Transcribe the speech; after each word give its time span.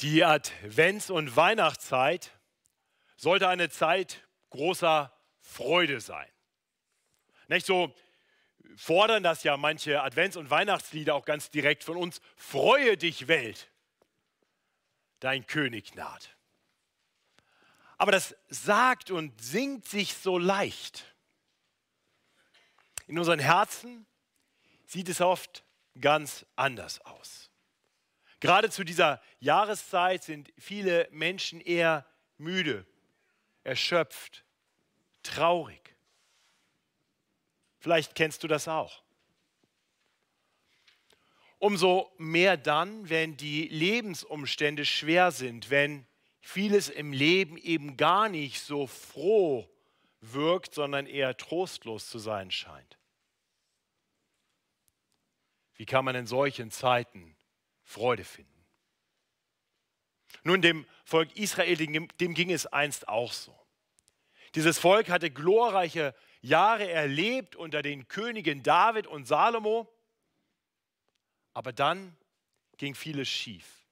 Die 0.00 0.24
Advents- 0.24 1.10
und 1.10 1.36
Weihnachtszeit 1.36 2.30
sollte 3.16 3.48
eine 3.48 3.68
Zeit 3.68 4.26
großer 4.48 5.12
Freude 5.40 6.00
sein. 6.00 6.28
Nicht 7.48 7.66
so 7.66 7.94
fordern 8.76 9.22
das 9.22 9.42
ja 9.42 9.58
manche 9.58 10.02
Advents- 10.02 10.38
und 10.38 10.48
Weihnachtslieder 10.48 11.14
auch 11.14 11.26
ganz 11.26 11.50
direkt 11.50 11.84
von 11.84 11.98
uns. 11.98 12.22
Freue 12.36 12.96
dich, 12.96 13.28
Welt, 13.28 13.70
dein 15.18 15.46
König 15.46 15.94
naht. 15.94 16.34
Aber 17.98 18.12
das 18.12 18.34
sagt 18.48 19.10
und 19.10 19.38
singt 19.42 19.86
sich 19.86 20.14
so 20.14 20.38
leicht. 20.38 21.14
In 23.06 23.18
unseren 23.18 23.40
Herzen 23.40 24.06
sieht 24.86 25.10
es 25.10 25.20
oft 25.20 25.62
ganz 26.00 26.46
anders 26.56 27.02
aus. 27.02 27.49
Gerade 28.40 28.70
zu 28.70 28.84
dieser 28.84 29.20
Jahreszeit 29.38 30.24
sind 30.24 30.52
viele 30.58 31.08
Menschen 31.10 31.60
eher 31.60 32.06
müde, 32.38 32.86
erschöpft, 33.64 34.44
traurig. 35.22 35.94
Vielleicht 37.78 38.14
kennst 38.14 38.42
du 38.42 38.48
das 38.48 38.66
auch. 38.66 39.02
Umso 41.58 42.10
mehr 42.16 42.56
dann, 42.56 43.10
wenn 43.10 43.36
die 43.36 43.68
Lebensumstände 43.68 44.86
schwer 44.86 45.30
sind, 45.30 45.68
wenn 45.68 46.06
vieles 46.40 46.88
im 46.88 47.12
Leben 47.12 47.58
eben 47.58 47.98
gar 47.98 48.30
nicht 48.30 48.60
so 48.62 48.86
froh 48.86 49.68
wirkt, 50.22 50.74
sondern 50.74 51.06
eher 51.06 51.36
trostlos 51.36 52.08
zu 52.08 52.18
sein 52.18 52.50
scheint. 52.50 52.98
Wie 55.74 55.84
kann 55.84 56.04
man 56.04 56.14
in 56.14 56.26
solchen 56.26 56.70
Zeiten 56.70 57.36
Freude 57.90 58.24
finden. 58.24 58.64
Nun, 60.44 60.62
dem 60.62 60.86
Volk 61.04 61.36
Israel, 61.36 61.76
dem 61.76 62.34
ging 62.34 62.52
es 62.52 62.66
einst 62.66 63.08
auch 63.08 63.32
so. 63.32 63.58
Dieses 64.54 64.78
Volk 64.78 65.10
hatte 65.10 65.30
glorreiche 65.30 66.14
Jahre 66.40 66.88
erlebt 66.88 67.56
unter 67.56 67.82
den 67.82 68.06
Königen 68.06 68.62
David 68.62 69.08
und 69.08 69.26
Salomo, 69.26 69.92
aber 71.52 71.72
dann 71.72 72.16
ging 72.76 72.94
vieles 72.94 73.28
schief. 73.28 73.84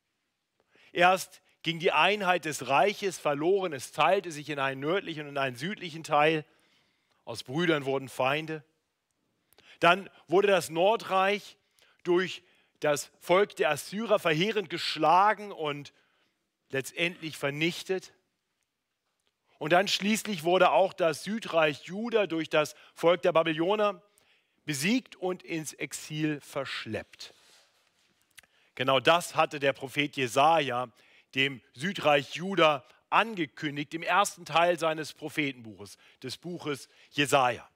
Erst 0.92 1.42
ging 1.62 1.80
die 1.80 1.92
Einheit 1.92 2.44
des 2.44 2.68
Reiches 2.68 3.18
verloren, 3.18 3.72
es 3.72 3.90
teilte 3.90 4.30
sich 4.30 4.48
in 4.48 4.60
einen 4.60 4.80
nördlichen 4.80 5.26
und 5.26 5.36
einen 5.38 5.56
südlichen 5.56 6.04
Teil, 6.04 6.44
aus 7.24 7.42
Brüdern 7.42 7.84
wurden 7.84 8.08
Feinde. 8.08 8.64
Dann 9.80 10.08
wurde 10.28 10.48
das 10.48 10.70
Nordreich 10.70 11.58
durch 12.04 12.42
das 12.80 13.10
Volk 13.20 13.56
der 13.56 13.70
Assyrer 13.70 14.18
verheerend 14.18 14.70
geschlagen 14.70 15.52
und 15.52 15.92
letztendlich 16.70 17.36
vernichtet. 17.36 18.12
Und 19.58 19.72
dann 19.72 19.88
schließlich 19.88 20.44
wurde 20.44 20.70
auch 20.70 20.92
das 20.92 21.24
Südreich 21.24 21.84
Juda 21.84 22.26
durch 22.26 22.48
das 22.48 22.76
Volk 22.94 23.22
der 23.22 23.32
Babylonier 23.32 24.02
besiegt 24.64 25.16
und 25.16 25.42
ins 25.42 25.72
Exil 25.72 26.40
verschleppt. 26.40 27.34
Genau 28.74 29.00
das 29.00 29.34
hatte 29.34 29.58
der 29.58 29.72
Prophet 29.72 30.16
Jesaja 30.16 30.92
dem 31.34 31.60
Südreich 31.74 32.34
Juda 32.34 32.84
angekündigt 33.10 33.94
im 33.94 34.02
ersten 34.02 34.44
Teil 34.44 34.78
seines 34.78 35.12
Prophetenbuches, 35.12 35.96
des 36.22 36.36
Buches 36.36 36.88
Jesaja. 37.10 37.68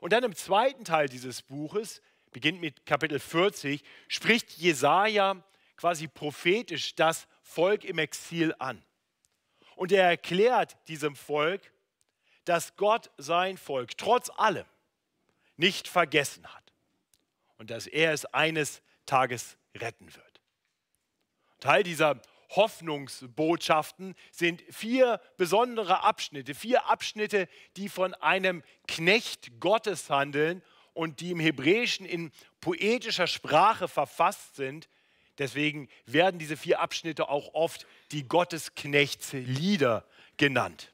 Und 0.00 0.12
dann 0.12 0.24
im 0.24 0.34
zweiten 0.34 0.84
Teil 0.84 1.08
dieses 1.08 1.42
Buches 1.42 2.02
beginnt 2.32 2.60
mit 2.60 2.86
Kapitel 2.86 3.18
40, 3.18 3.82
spricht 4.08 4.50
Jesaja 4.52 5.42
quasi 5.76 6.08
prophetisch 6.08 6.94
das 6.94 7.26
Volk 7.42 7.84
im 7.84 7.98
Exil 7.98 8.54
an. 8.58 8.82
Und 9.76 9.92
er 9.92 10.04
erklärt 10.04 10.76
diesem 10.88 11.16
Volk, 11.16 11.72
dass 12.44 12.76
Gott 12.76 13.10
sein 13.18 13.56
Volk 13.56 13.96
trotz 13.96 14.30
allem 14.30 14.66
nicht 15.56 15.88
vergessen 15.88 16.46
hat 16.46 16.72
und 17.58 17.70
dass 17.70 17.86
er 17.86 18.12
es 18.12 18.24
eines 18.26 18.82
Tages 19.06 19.56
retten 19.74 20.14
wird. 20.14 20.40
Teil 21.60 21.82
dieser 21.82 22.20
Hoffnungsbotschaften 22.50 24.14
sind 24.30 24.62
vier 24.68 25.20
besondere 25.36 26.02
Abschnitte, 26.02 26.54
vier 26.54 26.86
Abschnitte, 26.86 27.48
die 27.76 27.88
von 27.88 28.14
einem 28.14 28.62
Knecht 28.86 29.60
Gottes 29.60 30.10
handeln 30.10 30.62
und 30.94 31.20
die 31.20 31.30
im 31.30 31.40
Hebräischen 31.40 32.06
in 32.06 32.32
poetischer 32.60 33.26
Sprache 33.26 33.88
verfasst 33.88 34.56
sind. 34.56 34.88
Deswegen 35.38 35.88
werden 36.06 36.38
diese 36.38 36.56
vier 36.56 36.80
Abschnitte 36.80 37.28
auch 37.28 37.54
oft 37.54 37.86
die 38.10 38.28
Gottesknechtslieder 38.28 40.06
genannt. 40.36 40.92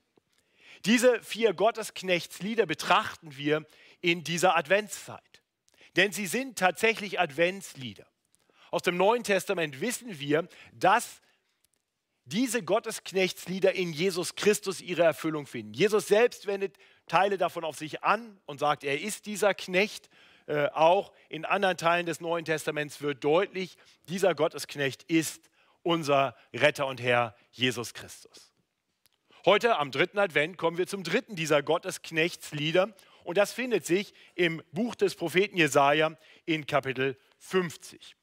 Diese 0.84 1.22
vier 1.22 1.54
Gottesknechtslieder 1.54 2.66
betrachten 2.66 3.36
wir 3.36 3.66
in 4.00 4.22
dieser 4.22 4.56
Adventszeit. 4.56 5.22
Denn 5.96 6.12
sie 6.12 6.26
sind 6.26 6.58
tatsächlich 6.58 7.18
Adventslieder. 7.18 8.06
Aus 8.70 8.82
dem 8.82 8.96
Neuen 8.96 9.24
Testament 9.24 9.80
wissen 9.80 10.20
wir, 10.20 10.48
dass 10.72 11.20
diese 12.26 12.62
Gottesknechtslieder 12.62 13.74
in 13.74 13.92
Jesus 13.92 14.34
Christus 14.34 14.80
ihre 14.80 15.02
Erfüllung 15.02 15.46
finden. 15.46 15.72
Jesus 15.72 16.08
selbst 16.08 16.46
wendet 16.46 16.76
Teile 17.08 17.38
davon 17.38 17.64
auf 17.64 17.76
sich 17.76 18.04
an 18.04 18.38
und 18.46 18.60
sagt, 18.60 18.84
er 18.84 19.00
ist 19.00 19.26
dieser 19.26 19.54
Knecht. 19.54 20.08
Äh, 20.46 20.68
auch 20.68 21.12
in 21.28 21.44
anderen 21.44 21.76
Teilen 21.76 22.06
des 22.06 22.20
Neuen 22.20 22.44
Testaments 22.44 23.02
wird 23.02 23.22
deutlich, 23.22 23.76
dieser 24.08 24.34
Gottesknecht 24.34 25.02
ist 25.02 25.50
unser 25.82 26.34
Retter 26.54 26.86
und 26.86 27.02
Herr 27.02 27.34
Jesus 27.50 27.92
Christus. 27.92 28.52
Heute 29.44 29.76
am 29.78 29.90
dritten 29.90 30.18
Advent 30.18 30.56
kommen 30.56 30.78
wir 30.78 30.86
zum 30.86 31.04
dritten 31.04 31.36
dieser 31.36 31.62
Gottesknechtslieder 31.62 32.94
und 33.24 33.36
das 33.36 33.52
findet 33.52 33.84
sich 33.84 34.14
im 34.34 34.62
Buch 34.72 34.94
des 34.94 35.14
Propheten 35.14 35.56
Jesaja 35.58 36.16
in 36.46 36.66
Kapitel 36.66 37.16
50. 37.38 38.16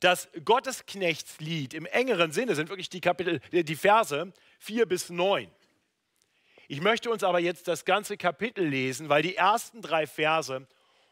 Das 0.00 0.28
Gottesknechtslied 0.44 1.72
im 1.72 1.86
engeren 1.86 2.32
Sinne 2.32 2.54
sind 2.54 2.68
wirklich 2.68 2.90
die, 2.90 3.00
Kapitel, 3.00 3.40
die 3.50 3.76
Verse 3.76 4.32
4 4.58 4.86
bis 4.86 5.08
9. 5.08 5.50
Ich 6.68 6.80
möchte 6.80 7.10
uns 7.10 7.22
aber 7.22 7.40
jetzt 7.40 7.68
das 7.68 7.84
ganze 7.84 8.16
Kapitel 8.16 8.66
lesen, 8.66 9.08
weil 9.08 9.22
die 9.22 9.36
ersten 9.36 9.82
drei 9.82 10.06
Verse 10.06 10.66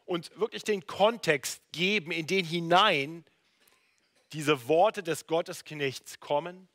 uns 0.05 0.31
wirklich 0.35 0.63
den 0.63 0.85
Kontext 0.85 1.61
geben, 1.71 2.11
in 2.11 2.27
den 2.27 2.45
hinein 2.45 3.23
diese 4.33 4.67
Worte 4.67 5.03
des 5.03 5.27
Gottesknechts 5.27 6.19
kommen. 6.19 6.67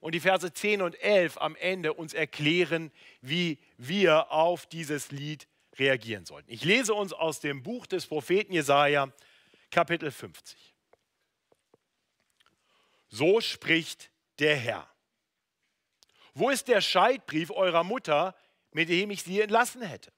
Und 0.00 0.14
die 0.14 0.20
Verse 0.20 0.52
10 0.52 0.82
und 0.82 1.00
11 1.02 1.38
am 1.38 1.56
Ende 1.56 1.94
uns 1.94 2.14
erklären, 2.14 2.92
wie 3.20 3.58
wir 3.78 4.30
auf 4.30 4.66
dieses 4.66 5.10
Lied 5.10 5.48
reagieren 5.76 6.24
sollten. 6.24 6.50
Ich 6.52 6.64
lese 6.64 6.94
uns 6.94 7.12
aus 7.12 7.40
dem 7.40 7.62
Buch 7.62 7.86
des 7.86 8.06
Propheten 8.06 8.52
Jesaja, 8.52 9.12
Kapitel 9.70 10.10
50. 10.10 10.74
So 13.08 13.40
spricht 13.40 14.10
der 14.38 14.56
Herr. 14.56 14.88
Wo 16.38 16.50
ist 16.50 16.68
der 16.68 16.80
Scheidbrief 16.80 17.50
eurer 17.50 17.82
Mutter, 17.82 18.32
mit 18.70 18.88
dem 18.88 19.10
ich 19.10 19.24
sie 19.24 19.40
entlassen 19.40 19.82
hätte? 19.82 20.12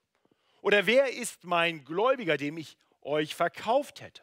Oder 0.61 0.85
wer 0.85 1.11
ist 1.11 1.45
mein 1.45 1.83
Gläubiger, 1.83 2.37
dem 2.37 2.57
ich 2.57 2.77
euch 3.01 3.33
verkauft 3.33 4.01
hätte? 4.01 4.21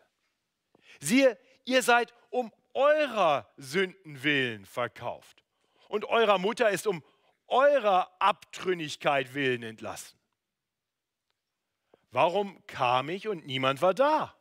Siehe, 1.00 1.36
ihr 1.64 1.82
seid 1.82 2.14
um 2.31 2.53
eurer 2.72 3.50
Sünden 3.56 4.22
willen 4.22 4.64
verkauft 4.64 5.42
und 5.88 6.04
eurer 6.04 6.38
Mutter 6.38 6.70
ist 6.70 6.86
um 6.86 7.03
eurer 7.48 8.09
Abtrünnigkeit 8.20 9.34
willen 9.34 9.65
entlassen. 9.65 10.20
Warum 12.12 12.65
kam 12.69 13.09
ich 13.09 13.26
und 13.26 13.44
niemand 13.44 13.82
war 13.82 13.94
da? 13.94 14.36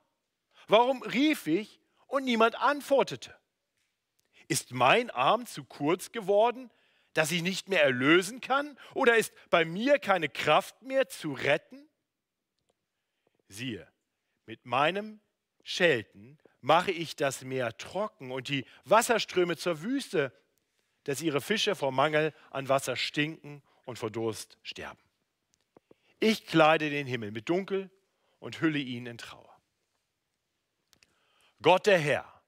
Warum 0.67 1.01
rief 1.01 1.47
ich 1.47 1.81
und 2.05 2.23
niemand 2.23 2.61
antwortete? 2.61 3.35
Ist 4.47 4.73
mein 4.73 5.09
Arm 5.09 5.47
zu 5.47 5.63
kurz 5.63 6.11
geworden, 6.11 6.69
dass 7.17 7.31
ich 7.31 7.41
nicht 7.41 7.67
mehr 7.67 7.81
erlösen 7.81 8.41
kann? 8.41 8.77
Oder 8.93 9.17
ist 9.17 9.33
bei 9.49 9.65
mir 9.65 9.97
keine 9.97 10.29
Kraft 10.29 10.83
mehr 10.83 11.09
zu 11.09 11.33
retten? 11.33 11.89
Siehe, 13.47 13.91
mit 14.45 14.67
meinem 14.67 15.19
Schelten 15.63 16.37
mache 16.61 16.91
ich 16.91 17.15
das 17.15 17.43
Meer 17.43 17.75
trocken 17.75 18.31
und 18.31 18.49
die 18.49 18.65
Wasserströme 18.83 19.57
zur 19.57 19.81
Wüste, 19.81 20.31
dass 21.05 21.23
ihre 21.23 21.41
Fische 21.41 21.75
vor 21.75 21.91
Mangel 21.91 22.35
an 22.51 22.69
Wasser 22.69 22.95
stinken 22.95 23.63
und 23.85 23.97
vor 23.97 24.11
Durst 24.11 24.59
sterben. 24.61 25.01
Ich 26.19 26.45
kleide 26.45 26.91
den 26.91 27.07
Himmel 27.07 27.31
mit 27.31 27.49
Dunkel 27.49 27.89
und 28.37 28.61
hülle 28.61 28.77
ihn 28.77 29.07
in 29.07 29.17
Trauer. 29.17 29.59
Gott 31.63 31.87
der 31.87 31.97
Herr 31.97 32.43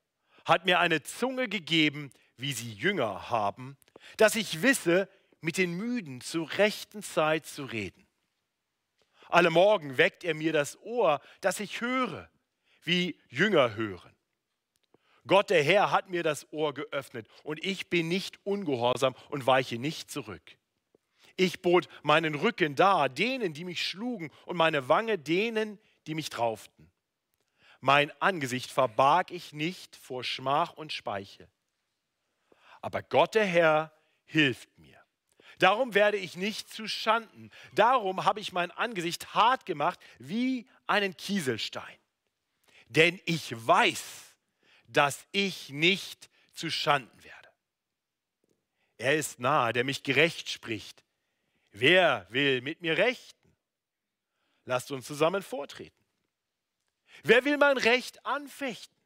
hat 0.46 0.66
mir 0.66 0.78
eine 0.80 1.02
Zunge 1.02 1.50
gegeben, 1.50 2.12
wie 2.38 2.54
sie 2.54 2.72
Jünger 2.72 3.32
haben, 3.32 3.76
dass 4.18 4.36
ich 4.36 4.62
wisse, 4.62 5.10
mit 5.42 5.58
den 5.58 5.74
Müden 5.74 6.22
zur 6.22 6.52
rechten 6.58 7.02
Zeit 7.02 7.46
zu 7.46 7.64
reden. 7.64 8.06
Alle 9.30 9.50
Morgen 9.50 9.98
weckt 9.98 10.24
er 10.24 10.34
mir 10.34 10.52
das 10.52 10.78
Ohr, 10.82 11.22
dass 11.42 11.60
ich 11.60 11.82
höre, 11.82 12.30
wie 12.84 13.18
Jünger 13.30 13.76
hören. 13.76 14.16
Gott 15.28 15.50
der 15.50 15.64
Herr 15.64 15.92
hat 15.92 16.10
mir 16.10 16.24
das 16.24 16.52
Ohr 16.52 16.74
geöffnet 16.74 17.28
und 17.44 17.64
ich 17.64 17.90
bin 17.90 18.08
nicht 18.08 18.40
ungehorsam 18.46 19.16
und 19.30 19.46
weiche 19.46 19.78
nicht 19.78 20.10
zurück. 20.10 20.58
Ich 21.36 21.62
bot 21.62 21.88
meinen 22.02 22.36
Rücken 22.36 22.76
dar 22.76 23.08
denen, 23.08 23.54
die 23.54 23.64
mich 23.64 23.86
schlugen 23.86 24.32
und 24.46 24.58
meine 24.58 24.90
Wange 24.90 25.18
denen, 25.18 25.80
die 26.08 26.16
mich 26.16 26.30
trauften. 26.30 26.92
Mein 27.80 28.12
Angesicht 28.22 28.72
verbarg 28.72 29.32
ich 29.32 29.54
nicht 29.54 29.96
vor 29.96 30.24
Schmach 30.24 30.74
und 30.74 30.92
Speiche. 30.92 31.48
Aber 32.82 33.02
Gott 33.04 33.36
der 33.36 33.46
Herr 33.46 33.94
hilft 34.26 34.78
mir. 34.78 35.00
Darum 35.60 35.94
werde 35.94 36.18
ich 36.18 36.38
nicht 36.38 36.70
zu 36.70 36.88
Schanden. 36.88 37.52
Darum 37.74 38.24
habe 38.24 38.40
ich 38.40 38.54
mein 38.54 38.72
Angesicht 38.72 39.34
hart 39.34 39.66
gemacht 39.66 40.00
wie 40.18 40.68
einen 40.88 41.18
Kieselstein. 41.18 41.98
Denn 42.88 43.20
ich 43.26 43.52
weiß, 43.68 44.36
dass 44.88 45.28
ich 45.32 45.70
nicht 45.70 46.30
zu 46.54 46.72
Schanden 46.72 47.24
werde. 47.24 47.50
Er 48.98 49.16
ist 49.16 49.40
nahe, 49.40 49.74
der 49.74 49.84
mich 49.84 50.04
gerecht 50.04 50.50
spricht. 50.50 51.04
Wer 51.72 52.26
will 52.30 52.62
mit 52.62 52.82
mir 52.82 52.98
rechten? 52.98 53.56
Lasst 54.66 54.92
uns 54.92 55.06
zusammen 55.06 55.42
vortreten. 55.42 56.04
Wer 57.24 57.44
will 57.44 57.58
mein 57.58 57.78
Recht 57.78 58.26
anfechten? 58.26 58.98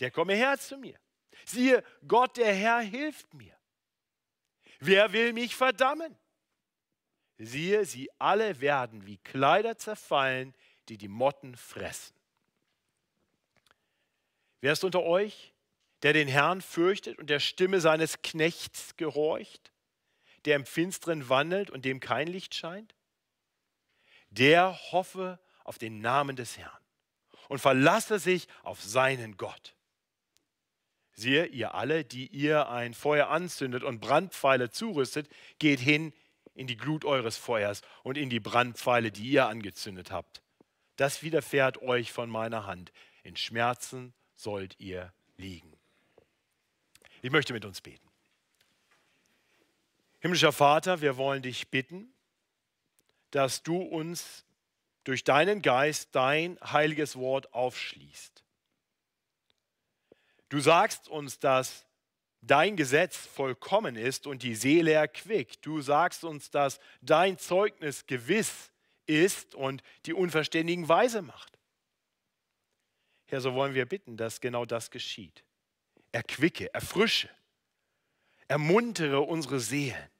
Der 0.00 0.10
komme 0.10 0.34
her 0.34 0.58
zu 0.58 0.76
mir. 0.76 0.98
Siehe, 1.44 1.84
Gott 2.06 2.36
der 2.36 2.54
Herr 2.54 2.80
hilft 2.80 3.32
mir. 3.34 3.56
Wer 4.80 5.12
will 5.12 5.32
mich 5.32 5.54
verdammen? 5.54 6.16
Siehe, 7.38 7.84
sie 7.84 8.10
alle 8.18 8.60
werden 8.60 9.06
wie 9.06 9.18
Kleider 9.18 9.78
zerfallen, 9.78 10.54
die 10.88 10.98
die 10.98 11.08
Motten 11.08 11.56
fressen. 11.56 12.14
Wer 14.60 14.72
ist 14.72 14.84
unter 14.84 15.02
euch, 15.02 15.54
der 16.02 16.12
den 16.12 16.28
Herrn 16.28 16.60
fürchtet 16.60 17.18
und 17.18 17.30
der 17.30 17.40
Stimme 17.40 17.80
seines 17.80 18.22
Knechts 18.22 18.96
gehorcht, 18.96 19.72
der 20.44 20.56
im 20.56 20.66
Finsteren 20.66 21.28
wandelt 21.28 21.70
und 21.70 21.84
dem 21.84 22.00
kein 22.00 22.26
Licht 22.26 22.54
scheint? 22.54 22.94
Der 24.30 24.76
hoffe 24.92 25.38
auf 25.64 25.78
den 25.78 26.00
Namen 26.00 26.36
des 26.36 26.58
Herrn 26.58 26.82
und 27.48 27.58
verlasse 27.58 28.18
sich 28.18 28.48
auf 28.62 28.82
seinen 28.82 29.36
Gott. 29.36 29.74
Siehe, 31.14 31.46
ihr 31.46 31.74
alle, 31.74 32.04
die 32.04 32.26
ihr 32.28 32.68
ein 32.68 32.94
Feuer 32.94 33.28
anzündet 33.28 33.82
und 33.82 34.00
Brandpfeile 34.00 34.70
zurüstet, 34.70 35.28
geht 35.58 35.80
hin 35.80 36.12
in 36.54 36.66
die 36.66 36.76
Glut 36.76 37.04
eures 37.04 37.36
Feuers 37.36 37.82
und 38.02 38.16
in 38.16 38.30
die 38.30 38.40
Brandpfeile, 38.40 39.10
die 39.10 39.28
ihr 39.28 39.46
angezündet 39.46 40.10
habt. 40.10 40.42
Das 40.96 41.22
widerfährt 41.22 41.80
euch 41.82 42.12
von 42.12 42.30
meiner 42.30 42.66
Hand. 42.66 42.92
In 43.22 43.36
Schmerzen 43.36 44.12
sollt 44.36 44.78
ihr 44.78 45.12
liegen. 45.36 45.72
Ich 47.22 47.30
möchte 47.30 47.52
mit 47.52 47.64
uns 47.64 47.80
beten. 47.80 48.08
Himmlischer 50.20 50.52
Vater, 50.52 51.00
wir 51.00 51.16
wollen 51.16 51.42
dich 51.42 51.68
bitten, 51.68 52.12
dass 53.30 53.62
du 53.62 53.76
uns 53.76 54.44
durch 55.04 55.24
deinen 55.24 55.62
Geist 55.62 56.10
dein 56.12 56.58
heiliges 56.62 57.16
Wort 57.16 57.52
aufschließt. 57.54 58.41
Du 60.52 60.60
sagst 60.60 61.08
uns, 61.08 61.38
dass 61.38 61.86
dein 62.42 62.76
Gesetz 62.76 63.16
vollkommen 63.16 63.96
ist 63.96 64.26
und 64.26 64.42
die 64.42 64.54
Seele 64.54 64.92
erquickt. 64.92 65.64
Du 65.64 65.80
sagst 65.80 66.24
uns, 66.24 66.50
dass 66.50 66.78
dein 67.00 67.38
Zeugnis 67.38 68.04
gewiss 68.04 68.70
ist 69.06 69.54
und 69.54 69.82
die 70.04 70.12
Unverständigen 70.12 70.90
weise 70.90 71.22
macht. 71.22 71.58
Herr, 73.24 73.40
so 73.40 73.54
wollen 73.54 73.72
wir 73.72 73.86
bitten, 73.86 74.18
dass 74.18 74.42
genau 74.42 74.66
das 74.66 74.90
geschieht. 74.90 75.42
Erquicke, 76.12 76.74
erfrische, 76.74 77.30
ermuntere 78.46 79.22
unsere 79.22 79.58
Seelen 79.58 80.10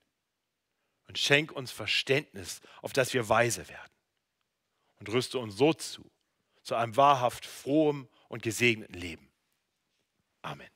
und 1.08 1.18
schenk 1.18 1.52
uns 1.52 1.72
Verständnis, 1.72 2.62
auf 2.80 2.94
das 2.94 3.12
wir 3.12 3.28
weise 3.28 3.68
werden. 3.68 3.92
Und 4.98 5.10
rüste 5.10 5.38
uns 5.38 5.58
so 5.58 5.74
zu, 5.74 6.10
zu 6.62 6.74
einem 6.74 6.96
wahrhaft 6.96 7.44
frohem 7.44 8.08
und 8.30 8.42
gesegneten 8.42 8.98
Leben. 8.98 9.31
Amen. 10.42 10.68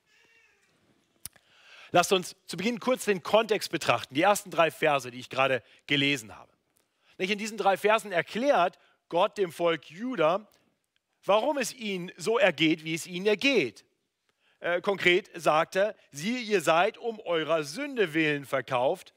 Lasst 1.91 2.13
uns 2.13 2.37
zu 2.47 2.57
Beginn 2.57 2.81
kurz 2.81 3.05
den 3.05 3.23
Kontext 3.23 3.71
betrachten, 3.71 4.15
die 4.15 4.23
ersten 4.23 4.51
drei 4.51 4.71
Verse, 4.71 5.11
die 5.11 5.19
ich 5.19 5.31
gerade 5.31 5.63
gelesen 5.87 6.37
habe. 6.37 6.53
In 7.19 7.39
diesen 7.39 7.57
drei 7.57 7.77
Versen 7.77 8.13
erklärt 8.13 8.79
Gott 9.09 9.39
dem 9.39 9.53
Volk 9.53 9.91
Juda, 9.91 10.49
warum 11.25 11.59
es 11.59 11.73
ihnen 11.73 12.13
so 12.17 12.39
ergeht, 12.39 12.85
wie 12.85 12.95
es 12.95 13.07
ihnen 13.07 13.27
ergeht. 13.27 13.85
Äh, 14.61 14.81
konkret 14.81 15.31
sagt 15.35 15.77
er, 15.77 15.97
siehe, 16.11 16.41
ihr 16.41 16.61
seid 16.61 16.99
um 16.99 17.21
eurer 17.21 17.63
Sünde 17.63 18.15
willen 18.15 18.45
verkauft. 18.47 19.15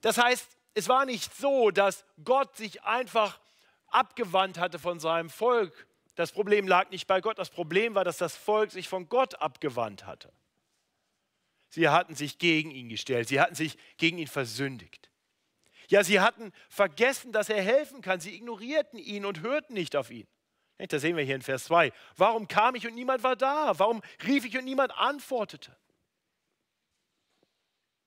Das 0.00 0.18
heißt, 0.18 0.56
es 0.74 0.88
war 0.88 1.06
nicht 1.06 1.34
so, 1.34 1.70
dass 1.70 2.04
Gott 2.24 2.56
sich 2.56 2.82
einfach 2.84 3.40
abgewandt 3.88 4.58
hatte 4.58 4.78
von 4.78 5.00
seinem 5.00 5.30
Volk 5.30 5.86
das 6.16 6.32
Problem 6.32 6.66
lag 6.66 6.90
nicht 6.90 7.06
bei 7.06 7.20
Gott, 7.20 7.38
das 7.38 7.50
Problem 7.50 7.94
war, 7.94 8.02
dass 8.02 8.16
das 8.18 8.34
Volk 8.36 8.72
sich 8.72 8.88
von 8.88 9.08
Gott 9.08 9.36
abgewandt 9.36 10.06
hatte. 10.06 10.32
Sie 11.68 11.88
hatten 11.88 12.14
sich 12.14 12.38
gegen 12.38 12.70
ihn 12.70 12.88
gestellt, 12.88 13.28
sie 13.28 13.40
hatten 13.40 13.54
sich 13.54 13.76
gegen 13.98 14.18
ihn 14.18 14.26
versündigt. 14.26 15.10
Ja, 15.88 16.02
sie 16.02 16.20
hatten 16.20 16.52
vergessen, 16.68 17.32
dass 17.32 17.48
er 17.48 17.62
helfen 17.62 18.00
kann. 18.00 18.18
Sie 18.18 18.34
ignorierten 18.34 18.98
ihn 18.98 19.24
und 19.24 19.42
hörten 19.42 19.74
nicht 19.74 19.94
auf 19.94 20.10
ihn. 20.10 20.26
Das 20.78 21.02
sehen 21.02 21.16
wir 21.16 21.24
hier 21.24 21.36
in 21.36 21.42
Vers 21.42 21.64
2. 21.64 21.92
Warum 22.16 22.48
kam 22.48 22.74
ich 22.74 22.86
und 22.86 22.94
niemand 22.94 23.22
war 23.22 23.36
da? 23.36 23.78
Warum 23.78 24.02
rief 24.26 24.44
ich 24.44 24.58
und 24.58 24.64
niemand 24.64 24.96
antwortete? 24.96 25.76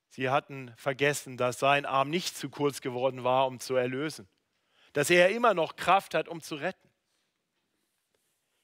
Sie 0.09 0.29
hatten 0.29 0.73
vergessen, 0.75 1.38
dass 1.38 1.59
sein 1.59 1.85
Arm 1.85 2.09
nicht 2.09 2.35
zu 2.35 2.50
kurz 2.50 2.81
geworden 2.81 3.23
war, 3.23 3.47
um 3.47 3.59
zu 3.59 3.75
erlösen. 3.75 4.27
Dass 4.94 5.09
er 5.09 5.29
immer 5.29 5.53
noch 5.53 5.75
Kraft 5.75 6.13
hat, 6.15 6.27
um 6.27 6.41
zu 6.41 6.56
retten. 6.56 6.88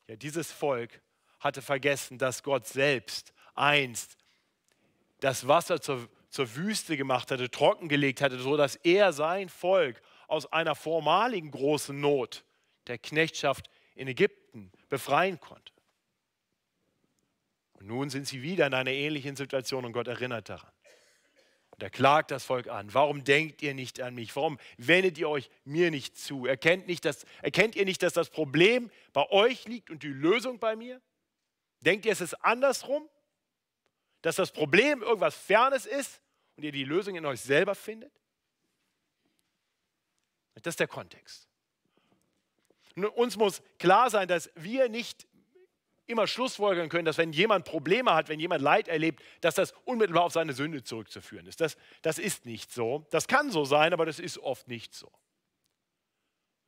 Ja, 0.07 0.16
dieses 0.16 0.52
Volk 0.52 1.02
hatte 1.40 1.62
vergessen, 1.62 2.18
dass 2.18 2.44
Gott 2.44 2.68
selbst 2.68 3.34
einst 3.54 4.18
das 5.19 5.48
Wasser 5.48 5.81
zur, 5.81 6.07
zur 6.30 6.56
Wüste 6.56 6.98
gemacht 6.98 7.31
hatte, 7.31 7.50
trockengelegt 7.50 8.22
hatte, 8.22 8.40
sodass 8.40 8.75
er 8.78 9.13
sein 9.13 9.50
Volk 9.50 10.02
aus 10.28 10.52
einer 10.52 10.75
vormaligen 10.75 11.52
großen 11.52 12.00
Not 12.00 12.44
der 12.88 12.98
Knechtschaft 12.98 13.69
in 13.96 14.07
Ägypten 14.07 14.72
befreien 14.90 15.40
konnte. 15.40 15.72
Und 17.74 17.88
nun 17.88 18.10
sind 18.10 18.28
sie 18.28 18.42
wieder 18.42 18.68
in 18.68 18.74
einer 18.74 18.92
ähnlichen 18.92 19.36
Situation 19.36 19.86
und 19.86 19.94
Gott 19.94 20.07
erinnert 20.07 20.50
daran. 20.50 20.74
Und 21.75 21.83
er 21.83 21.89
klagt 21.89 22.31
das 22.31 22.45
Volk 22.45 22.67
an. 22.67 22.94
Warum 22.94 23.25
denkt 23.25 23.61
ihr 23.61 23.73
nicht 23.73 23.99
an 23.99 24.15
mich? 24.15 24.33
Warum 24.35 24.57
wendet 24.77 25.17
ihr 25.17 25.27
euch 25.27 25.49
mir 25.65 25.91
nicht 25.91 26.17
zu? 26.17 26.45
Erkennt, 26.45 26.87
nicht, 26.87 27.03
dass, 27.03 27.25
erkennt 27.41 27.75
ihr 27.75 27.83
nicht, 27.83 28.01
dass 28.01 28.13
das 28.13 28.29
Problem 28.29 28.89
bei 29.11 29.29
euch 29.29 29.65
liegt 29.65 29.89
und 29.89 30.01
die 30.01 30.07
Lösung 30.07 30.57
bei 30.57 30.77
mir? 30.77 31.01
Denkt 31.81 32.05
ihr, 32.05 32.13
es 32.13 32.21
ist 32.21 32.33
andersrum? 32.35 33.09
Dass 34.21 34.37
das 34.37 34.53
Problem 34.53 35.01
irgendwas 35.01 35.35
Fernes 35.35 35.85
ist 35.85 36.21
und 36.55 36.63
ihr 36.63 36.71
die 36.71 36.85
Lösung 36.85 37.15
in 37.15 37.25
euch 37.25 37.41
selber 37.41 37.75
findet? 37.75 38.13
Das 40.55 40.71
ist 40.71 40.79
der 40.79 40.87
Kontext. 40.87 41.49
Und 42.95 43.05
uns 43.05 43.35
muss 43.35 43.61
klar 43.79 44.09
sein, 44.09 44.29
dass 44.29 44.49
wir 44.55 44.87
nicht 44.87 45.27
immer 46.07 46.28
schlussfolgern 46.28 46.90
können, 46.90 47.06
dass 47.06 47.18
wenn 47.18 47.33
jemand 47.33 47.66
Probleme 47.66 48.14
hat, 48.14 48.30
wenn 48.30 48.40
jemand 48.40 48.62
Leid 48.62 48.88
erlebt, 48.88 49.24
dass 49.42 49.56
das 49.56 49.74
unmittelbar 49.85 50.24
auf 50.24 50.33
seine 50.33 50.54
Sünde 50.54 50.83
zurückzuführen 50.83 51.47
ist. 51.47 51.62
Das, 51.62 51.78
das 52.02 52.19
ist 52.19 52.45
nicht 52.45 52.71
so. 52.71 53.06
Das 53.09 53.28
kann 53.28 53.52
so 53.52 53.66
sein, 53.66 53.94
aber 53.94 54.06
das 54.06 54.19
ist 54.19 54.38
oft 54.38 54.68
nicht 54.68 54.94
so. 54.94 55.12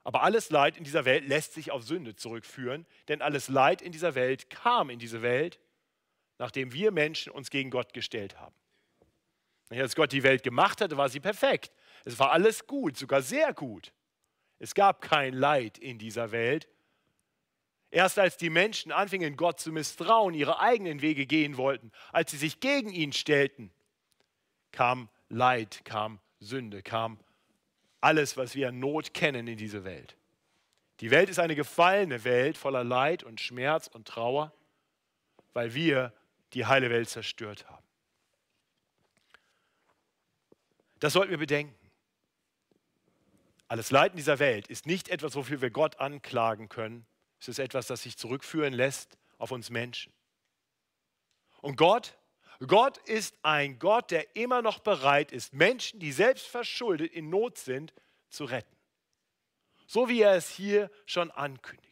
Aber 0.03 0.23
alles 0.23 0.49
Leid 0.49 0.77
in 0.77 0.85
dieser 0.85 1.05
Welt 1.05 1.27
lässt 1.27 1.53
sich 1.53 1.71
auf 1.71 1.83
Sünde 1.83 2.15
zurückführen, 2.15 2.85
denn 3.09 3.21
alles 3.21 3.49
Leid 3.49 3.81
in 3.81 3.91
dieser 3.91 4.15
Welt 4.15 4.49
kam 4.49 4.89
in 4.89 4.99
diese 4.99 5.21
Welt, 5.21 5.59
nachdem 6.37 6.71
wir 6.71 6.91
Menschen 6.91 7.31
uns 7.31 7.49
gegen 7.49 7.69
Gott 7.69 7.93
gestellt 7.93 8.39
haben. 8.39 8.55
Als 9.69 9.95
Gott 9.95 10.13
die 10.13 10.23
Welt 10.23 10.43
gemacht 10.43 10.79
hatte, 10.79 10.95
war 10.95 11.09
sie 11.09 11.19
perfekt. 11.19 11.73
Es 12.05 12.17
war 12.19 12.31
alles 12.31 12.67
gut, 12.67 12.97
sogar 12.97 13.21
sehr 13.21 13.53
gut. 13.53 13.91
Es 14.59 14.73
gab 14.73 15.01
kein 15.01 15.33
Leid 15.33 15.77
in 15.77 15.99
dieser 15.99 16.31
Welt, 16.31 16.69
Erst 17.89 18.19
als 18.19 18.37
die 18.37 18.49
Menschen 18.49 18.91
anfingen, 18.91 19.37
Gott 19.37 19.59
zu 19.59 19.71
misstrauen, 19.71 20.33
ihre 20.33 20.59
eigenen 20.59 21.01
Wege 21.01 21.25
gehen 21.25 21.57
wollten, 21.57 21.91
als 22.11 22.31
sie 22.31 22.37
sich 22.37 22.59
gegen 22.59 22.89
ihn 22.89 23.13
stellten, 23.13 23.71
kam 24.71 25.09
Leid, 25.29 25.81
kam 25.85 26.19
Sünde, 26.39 26.83
kam 26.83 27.19
alles, 28.01 28.37
was 28.37 28.55
wir 28.55 28.69
an 28.69 28.79
Not 28.79 29.13
kennen 29.13 29.47
in 29.47 29.57
diese 29.57 29.83
Welt. 29.83 30.15
Die 30.99 31.11
Welt 31.11 31.29
ist 31.29 31.39
eine 31.39 31.55
gefallene 31.55 32.23
Welt 32.23 32.57
voller 32.57 32.83
Leid 32.83 33.23
und 33.23 33.39
Schmerz 33.39 33.87
und 33.87 34.07
Trauer, 34.07 34.51
weil 35.53 35.73
wir 35.73 36.13
die 36.53 36.65
heile 36.65 36.89
Welt 36.89 37.09
zerstört 37.09 37.67
haben. 37.69 37.85
Das 40.99 41.13
sollten 41.13 41.31
wir 41.31 41.37
bedenken. 41.37 41.75
Alles 43.67 43.91
Leid 43.91 44.11
in 44.11 44.17
dieser 44.17 44.39
Welt 44.39 44.67
ist 44.67 44.85
nicht 44.85 45.09
etwas, 45.09 45.35
wofür 45.35 45.61
wir 45.61 45.69
Gott 45.69 45.99
anklagen 45.99 46.69
können, 46.69 47.05
es 47.39 47.47
ist 47.47 47.59
etwas, 47.59 47.87
das 47.87 48.03
sich 48.03 48.17
zurückführen 48.17 48.73
lässt 48.73 49.17
auf 49.37 49.51
uns 49.51 49.69
Menschen. 49.69 50.11
Und 51.61 51.75
Gott, 51.75 52.17
Gott 52.65 52.97
ist 52.99 53.35
ein 53.43 53.77
Gott, 53.79 54.11
der 54.11 54.35
immer 54.35 54.61
noch 54.61 54.79
bereit 54.79 55.31
ist, 55.31 55.53
Menschen, 55.53 55.99
die 55.99 56.11
selbst 56.11 56.47
verschuldet 56.47 57.11
in 57.11 57.29
Not 57.29 57.57
sind, 57.57 57.93
zu 58.29 58.45
retten. 58.45 58.75
So 59.85 60.09
wie 60.09 60.21
er 60.21 60.33
es 60.33 60.49
hier 60.49 60.89
schon 61.05 61.31
ankündigt. 61.31 61.87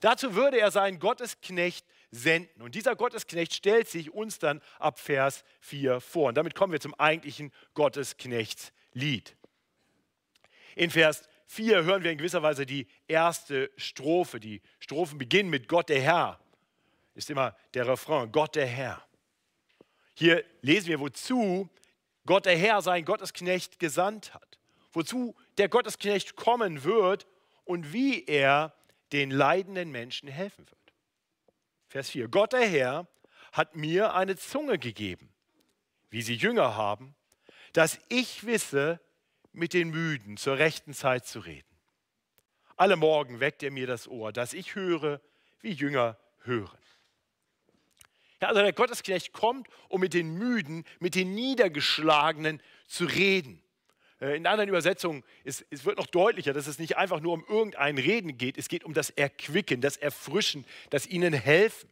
Dazu 0.00 0.34
würde 0.34 0.58
er 0.58 0.70
seinen 0.70 0.98
Gottesknecht 0.98 1.86
senden. 2.10 2.62
Und 2.62 2.74
dieser 2.74 2.96
Gottesknecht 2.96 3.54
stellt 3.54 3.88
sich 3.88 4.12
uns 4.12 4.38
dann 4.38 4.60
ab 4.78 4.98
Vers 4.98 5.44
4 5.60 6.00
vor. 6.00 6.28
Und 6.28 6.36
damit 6.36 6.54
kommen 6.54 6.72
wir 6.72 6.80
zum 6.80 6.94
eigentlichen 6.94 7.52
Gottesknechtslied. 7.74 9.36
In 10.76 10.90
Vers 10.90 11.28
4 11.46 11.84
hören 11.84 12.02
wir 12.02 12.10
in 12.10 12.18
gewisser 12.18 12.42
Weise 12.42 12.66
die 12.66 12.86
erste 13.06 13.70
Strophe. 13.76 14.40
Die 14.40 14.62
Strophen 14.80 15.18
beginnen 15.18 15.50
mit 15.50 15.68
Gott 15.68 15.88
der 15.88 16.00
Herr. 16.00 16.40
Ist 17.14 17.30
immer 17.30 17.56
der 17.74 17.86
Refrain, 17.86 18.32
Gott 18.32 18.56
der 18.56 18.66
Herr. 18.66 19.04
Hier 20.14 20.44
lesen 20.62 20.88
wir, 20.88 21.00
wozu 21.00 21.68
Gott 22.26 22.46
der 22.46 22.56
Herr 22.56 22.82
seinen 22.82 23.04
Gottesknecht 23.04 23.78
gesandt 23.78 24.34
hat. 24.34 24.58
Wozu 24.92 25.34
der 25.58 25.68
Gottesknecht 25.68 26.36
kommen 26.36 26.84
wird 26.84 27.26
und 27.64 27.92
wie 27.92 28.24
er 28.24 28.74
den 29.12 29.30
leidenden 29.30 29.90
Menschen 29.90 30.28
helfen 30.28 30.68
wird. 30.68 30.94
Vers 31.88 32.10
4. 32.10 32.28
Gott 32.28 32.52
der 32.52 32.66
Herr 32.68 33.06
hat 33.52 33.76
mir 33.76 34.14
eine 34.14 34.36
Zunge 34.36 34.78
gegeben, 34.78 35.32
wie 36.10 36.22
sie 36.22 36.34
Jünger 36.34 36.76
haben, 36.76 37.14
dass 37.72 38.00
ich 38.08 38.46
wisse, 38.46 39.00
mit 39.54 39.72
den 39.72 39.90
Müden 39.90 40.36
zur 40.36 40.58
rechten 40.58 40.94
Zeit 40.94 41.26
zu 41.26 41.40
reden. 41.40 41.68
Alle 42.76 42.96
Morgen 42.96 43.40
weckt 43.40 43.62
er 43.62 43.70
mir 43.70 43.86
das 43.86 44.08
Ohr, 44.08 44.32
dass 44.32 44.52
ich 44.52 44.74
höre, 44.74 45.20
wie 45.60 45.72
Jünger 45.72 46.18
hören. 46.40 46.78
Ja, 48.40 48.48
also 48.48 48.60
der 48.60 48.72
Gottesknecht 48.72 49.32
kommt, 49.32 49.68
um 49.88 50.00
mit 50.00 50.12
den 50.12 50.34
Müden, 50.34 50.84
mit 50.98 51.14
den 51.14 51.34
Niedergeschlagenen 51.34 52.60
zu 52.86 53.06
reden. 53.06 53.62
Äh, 54.20 54.36
in 54.36 54.46
anderen 54.46 54.68
Übersetzungen 54.68 55.22
ist, 55.44 55.64
es 55.70 55.84
wird 55.84 55.98
noch 55.98 56.06
deutlicher, 56.06 56.52
dass 56.52 56.66
es 56.66 56.78
nicht 56.78 56.96
einfach 56.96 57.20
nur 57.20 57.32
um 57.32 57.44
irgendein 57.48 57.96
Reden 57.96 58.36
geht, 58.36 58.58
es 58.58 58.68
geht 58.68 58.84
um 58.84 58.92
das 58.92 59.10
Erquicken, 59.10 59.80
das 59.80 59.96
Erfrischen, 59.96 60.66
das 60.90 61.06
ihnen 61.06 61.32
helfen. 61.32 61.88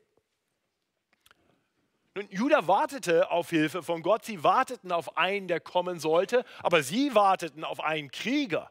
Nun, 2.15 2.29
Judah 2.31 2.67
wartete 2.67 3.31
auf 3.31 3.51
Hilfe 3.51 3.83
von 3.83 4.03
Gott, 4.03 4.25
sie 4.25 4.45
warteten 4.45 4.93
auf 4.93 5.17
einen, 5.17 5.49
der 5.49 5.61
kommen 5.61 5.99
sollte, 5.99 6.45
aber 6.63 6.83
sie 6.83 7.15
warteten 7.15 7.65
auf 7.65 7.81
einen 7.81 8.11
Krieger, 8.11 8.71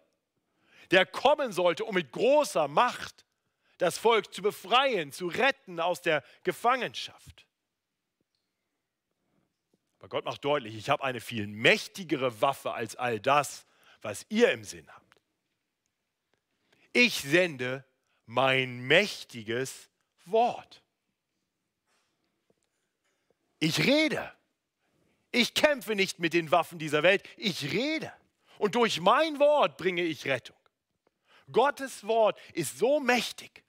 der 0.91 1.05
kommen 1.07 1.51
sollte, 1.51 1.85
um 1.85 1.95
mit 1.95 2.11
großer 2.11 2.67
Macht 2.67 3.25
das 3.79 3.97
Volk 3.97 4.31
zu 4.31 4.43
befreien, 4.43 5.11
zu 5.11 5.27
retten 5.27 5.79
aus 5.79 6.01
der 6.01 6.23
Gefangenschaft. 6.43 7.47
Aber 9.97 10.09
Gott 10.09 10.25
macht 10.25 10.45
deutlich, 10.45 10.75
ich 10.75 10.89
habe 10.89 11.03
eine 11.03 11.19
viel 11.19 11.47
mächtigere 11.47 12.41
Waffe 12.41 12.73
als 12.73 12.95
all 12.95 13.19
das, 13.19 13.65
was 14.01 14.25
ihr 14.29 14.51
im 14.51 14.63
Sinn 14.63 14.87
habt. 14.93 15.21
Ich 16.93 17.21
sende 17.21 17.85
mein 18.27 18.81
mächtiges 18.81 19.89
Wort. 20.25 20.80
Ich 23.61 23.85
rede. 23.85 24.33
Ich 25.31 25.53
kämpfe 25.53 25.95
nicht 25.95 26.19
mit 26.19 26.33
den 26.33 26.51
Waffen 26.51 26.79
dieser 26.79 27.03
Welt, 27.03 27.23
ich 27.37 27.71
rede. 27.71 28.11
Und 28.57 28.75
durch 28.75 28.99
mein 28.99 29.39
Wort 29.39 29.77
bringe 29.77 30.01
ich 30.01 30.25
Rettung. 30.25 30.57
Gottes 31.51 32.05
Wort 32.05 32.39
ist 32.53 32.79
so 32.79 32.99
mächtig, 32.99 33.63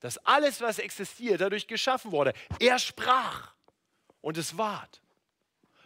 dass 0.00 0.16
alles, 0.18 0.60
was 0.60 0.78
existiert, 0.78 1.40
dadurch 1.40 1.66
geschaffen 1.66 2.12
wurde. 2.12 2.32
Er 2.60 2.78
sprach 2.78 3.52
und 4.20 4.38
es 4.38 4.56
ward. 4.56 5.02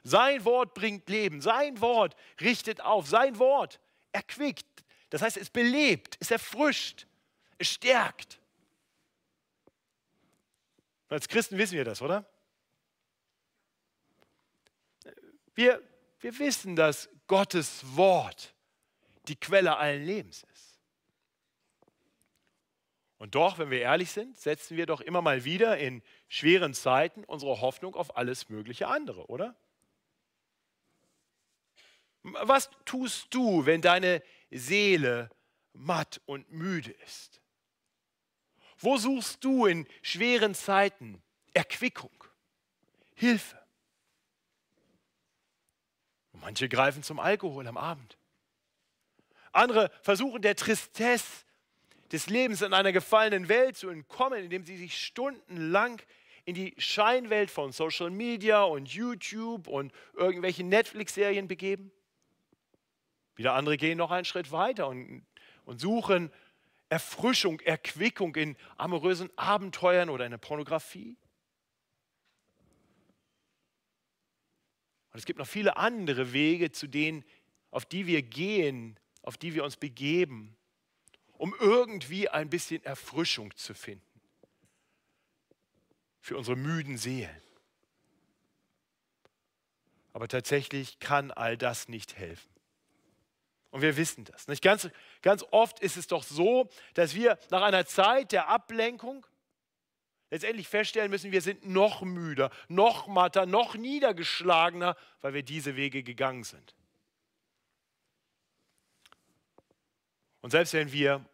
Sein 0.03 0.45
Wort 0.45 0.75
bringt 0.75 1.09
Leben, 1.09 1.41
sein 1.41 1.81
Wort 1.81 2.15
richtet 2.41 2.83
auf, 2.83 3.09
sein 3.09 3.39
Wort 3.39 3.81
erquickt. 4.13 4.85
Das 5.09 5.23
heißt, 5.23 5.39
es 5.39 5.49
belebt, 5.49 6.19
es 6.21 6.31
erfrischt, 6.31 7.07
es 7.59 7.69
stärkt. 7.69 8.39
als 11.09 11.27
Christen 11.27 11.57
wissen 11.57 11.77
wir 11.77 11.85
das, 11.85 12.03
oder? 12.03 12.27
Wir, 15.61 15.83
wir 16.21 16.39
wissen, 16.39 16.75
dass 16.75 17.11
Gottes 17.27 17.83
Wort 17.95 18.55
die 19.29 19.37
Quelle 19.37 19.77
allen 19.77 20.07
Lebens 20.07 20.43
ist. 20.55 20.81
Und 23.19 23.35
doch, 23.35 23.59
wenn 23.59 23.71
wir 23.71 23.83
ehrlich 23.83 24.11
sind, 24.11 24.41
setzen 24.41 24.79
wir 24.79 24.87
doch 24.87 25.03
immer 25.03 25.21
mal 25.21 25.45
wieder 25.45 25.77
in 25.77 26.03
schweren 26.29 26.73
Zeiten 26.73 27.25
unsere 27.25 27.61
Hoffnung 27.61 27.95
auf 27.95 28.17
alles 28.17 28.49
mögliche 28.49 28.89
andere, 28.89 29.27
oder? 29.27 29.55
Was 32.23 32.71
tust 32.87 33.27
du, 33.35 33.67
wenn 33.67 33.83
deine 33.83 34.23
Seele 34.51 35.29
matt 35.75 36.23
und 36.25 36.51
müde 36.51 36.93
ist? 37.05 37.43
Wo 38.79 38.97
suchst 38.97 39.45
du 39.45 39.67
in 39.67 39.87
schweren 40.01 40.55
Zeiten 40.55 41.23
Erquickung, 41.53 42.25
Hilfe? 43.15 43.60
Manche 46.41 46.69
greifen 46.69 47.03
zum 47.03 47.21
Alkohol 47.21 47.67
am 47.67 47.77
Abend. 47.77 48.19
Andere 49.53 49.91
versuchen 50.03 50.43
der 50.43 50.57
Tristesse 50.57 51.45
des 52.13 52.29
Lebens 52.29 52.63
in 52.63 52.73
einer 52.73 52.93
gefallenen 52.93 53.49
Welt 53.49 53.77
zu 53.77 53.89
entkommen, 53.89 54.45
indem 54.45 54.65
sie 54.65 54.77
sich 54.77 54.99
stundenlang 54.99 56.01
in 56.45 56.55
die 56.55 56.75
Scheinwelt 56.79 57.51
von 57.51 57.73
Social 57.73 58.11
Media 58.11 58.63
und 58.63 58.89
YouTube 58.89 59.69
und 59.69 59.93
irgendwelchen 60.15 60.69
Netflix-Serien 60.69 61.47
begeben. 61.47 61.93
Wieder 63.37 63.55
andere 63.55 63.77
gehen 63.77 63.99
noch 63.99 64.11
einen 64.11 64.25
Schritt 64.25 64.51
weiter 64.51 64.89
und, 64.89 65.25
und 65.65 65.81
suchen 65.81 66.33
Erfrischung, 66.89 67.61
Erquickung 67.61 68.35
in 68.35 68.57
amorösen 68.77 69.31
Abenteuern 69.37 70.11
oder 70.11 70.25
in 70.25 70.33
der 70.33 70.39
Pornografie. 70.39 71.17
Und 75.13 75.19
es 75.19 75.25
gibt 75.25 75.39
noch 75.39 75.47
viele 75.47 75.77
andere 75.77 76.33
Wege, 76.33 76.71
zu 76.71 76.87
denen, 76.87 77.25
auf 77.71 77.85
die 77.85 78.07
wir 78.07 78.23
gehen, 78.23 78.99
auf 79.23 79.37
die 79.37 79.55
wir 79.55 79.65
uns 79.65 79.77
begeben, 79.77 80.57
um 81.33 81.55
irgendwie 81.59 82.29
ein 82.29 82.51
bisschen 82.51 82.85
Erfrischung 82.85 83.55
zu 83.57 83.75
finden 83.75 84.03
für 86.21 86.37
unsere 86.37 86.57
müden 86.57 86.97
Seelen. 86.97 87.43
Aber 90.13 90.29
tatsächlich 90.29 90.99
kann 90.99 91.31
all 91.31 91.57
das 91.57 91.89
nicht 91.89 92.17
helfen. 92.17 92.51
Und 93.71 93.83
wir 93.83 93.97
wissen 93.97 94.25
das. 94.25 94.49
Nicht? 94.49 94.63
Ganz, 94.63 94.89
ganz 95.23 95.45
oft 95.51 95.79
ist 95.81 95.97
es 95.97 96.09
doch 96.09 96.25
so, 96.25 96.69
dass 96.95 97.15
wir 97.15 97.39
nach 97.51 97.63
einer 97.63 97.87
Zeit 97.87 98.33
der 98.33 98.49
Ablenkung 98.49 99.25
letztendlich 100.31 100.69
feststellen 100.69 101.11
müssen, 101.11 101.33
wir 101.33 101.43
sind 101.43 101.67
noch 101.67 102.03
müder, 102.03 102.51
noch 102.69 103.07
matter, 103.09 103.47
noch 103.47 103.75
niedergeschlagener, 103.75 104.97
weil 105.21 105.35
wir 105.35 105.43
diese 105.43 105.77
Wege 105.77 106.03
gegangen 106.03 106.45
sind. 106.45 106.75
Und 110.41 110.51
selbst 110.51 110.73
wenn 110.73 110.93
wir 110.93 111.25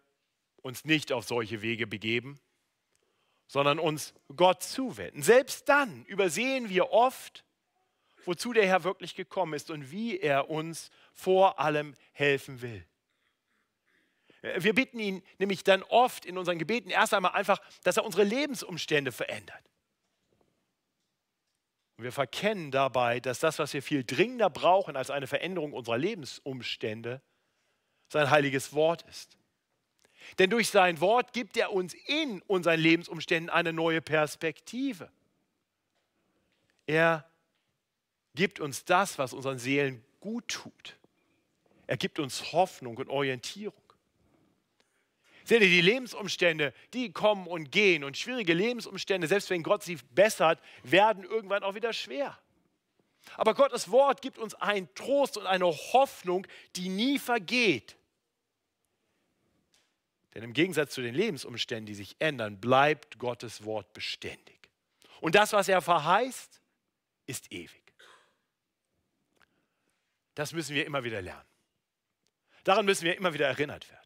uns 0.62 0.84
nicht 0.84 1.12
auf 1.12 1.26
solche 1.26 1.62
Wege 1.62 1.86
begeben, 1.86 2.40
sondern 3.46 3.78
uns 3.78 4.14
Gott 4.34 4.62
zuwenden, 4.62 5.22
selbst 5.22 5.68
dann 5.68 6.04
übersehen 6.06 6.68
wir 6.68 6.90
oft, 6.90 7.44
wozu 8.24 8.52
der 8.52 8.66
Herr 8.66 8.82
wirklich 8.82 9.14
gekommen 9.14 9.54
ist 9.54 9.70
und 9.70 9.92
wie 9.92 10.18
er 10.18 10.50
uns 10.50 10.90
vor 11.12 11.60
allem 11.60 11.94
helfen 12.12 12.62
will. 12.62 12.84
Wir 14.58 14.74
bitten 14.74 14.98
ihn 14.98 15.22
nämlich 15.38 15.64
dann 15.64 15.82
oft 15.82 16.24
in 16.24 16.38
unseren 16.38 16.58
Gebeten 16.58 16.90
erst 16.90 17.14
einmal 17.14 17.32
einfach, 17.32 17.58
dass 17.82 17.96
er 17.96 18.04
unsere 18.04 18.22
Lebensumstände 18.22 19.10
verändert. 19.10 19.62
Und 21.96 22.04
wir 22.04 22.12
verkennen 22.12 22.70
dabei, 22.70 23.20
dass 23.20 23.40
das, 23.40 23.58
was 23.58 23.72
wir 23.72 23.82
viel 23.82 24.04
dringender 24.04 24.50
brauchen 24.50 24.96
als 24.96 25.10
eine 25.10 25.26
Veränderung 25.26 25.72
unserer 25.72 25.98
Lebensumstände, 25.98 27.22
sein 28.08 28.30
heiliges 28.30 28.72
Wort 28.72 29.02
ist. 29.08 29.36
Denn 30.38 30.50
durch 30.50 30.68
sein 30.68 31.00
Wort 31.00 31.32
gibt 31.32 31.56
er 31.56 31.72
uns 31.72 31.94
in 32.06 32.42
unseren 32.42 32.78
Lebensumständen 32.78 33.50
eine 33.50 33.72
neue 33.72 34.00
Perspektive. 34.00 35.10
Er 36.86 37.28
gibt 38.34 38.60
uns 38.60 38.84
das, 38.84 39.18
was 39.18 39.32
unseren 39.32 39.58
Seelen 39.58 40.04
gut 40.20 40.46
tut. 40.48 40.96
Er 41.86 41.96
gibt 41.96 42.18
uns 42.18 42.52
Hoffnung 42.52 42.96
und 42.96 43.08
Orientierung. 43.08 43.85
Seht 45.46 45.62
ihr, 45.62 45.68
die 45.68 45.80
Lebensumstände, 45.80 46.74
die 46.92 47.12
kommen 47.12 47.46
und 47.46 47.70
gehen 47.70 48.02
und 48.02 48.16
schwierige 48.16 48.52
Lebensumstände, 48.52 49.28
selbst 49.28 49.48
wenn 49.48 49.62
Gott 49.62 49.84
sie 49.84 49.96
bessert, 50.10 50.60
werden 50.82 51.22
irgendwann 51.22 51.62
auch 51.62 51.76
wieder 51.76 51.92
schwer. 51.92 52.36
Aber 53.36 53.54
Gottes 53.54 53.88
Wort 53.92 54.22
gibt 54.22 54.38
uns 54.38 54.56
einen 54.56 54.92
Trost 54.96 55.36
und 55.36 55.46
eine 55.46 55.66
Hoffnung, 55.66 56.48
die 56.74 56.88
nie 56.88 57.20
vergeht. 57.20 57.96
Denn 60.34 60.42
im 60.42 60.52
Gegensatz 60.52 60.92
zu 60.92 61.00
den 61.00 61.14
Lebensumständen, 61.14 61.86
die 61.86 61.94
sich 61.94 62.16
ändern, 62.18 62.60
bleibt 62.60 63.20
Gottes 63.20 63.64
Wort 63.64 63.92
beständig. 63.92 64.68
Und 65.20 65.36
das, 65.36 65.52
was 65.52 65.68
er 65.68 65.80
verheißt, 65.80 66.60
ist 67.26 67.52
ewig. 67.52 67.82
Das 70.34 70.52
müssen 70.52 70.74
wir 70.74 70.84
immer 70.86 71.04
wieder 71.04 71.22
lernen. 71.22 71.48
Daran 72.64 72.84
müssen 72.84 73.04
wir 73.04 73.16
immer 73.16 73.32
wieder 73.32 73.46
erinnert 73.46 73.88
werden. 73.88 74.05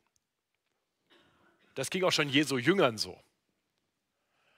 Das 1.75 1.91
ging 1.91 2.05
auch 2.05 2.13
schon 2.13 2.29
Jesu 2.29 2.59
Jüngern 2.59 2.99
so. 2.99 3.21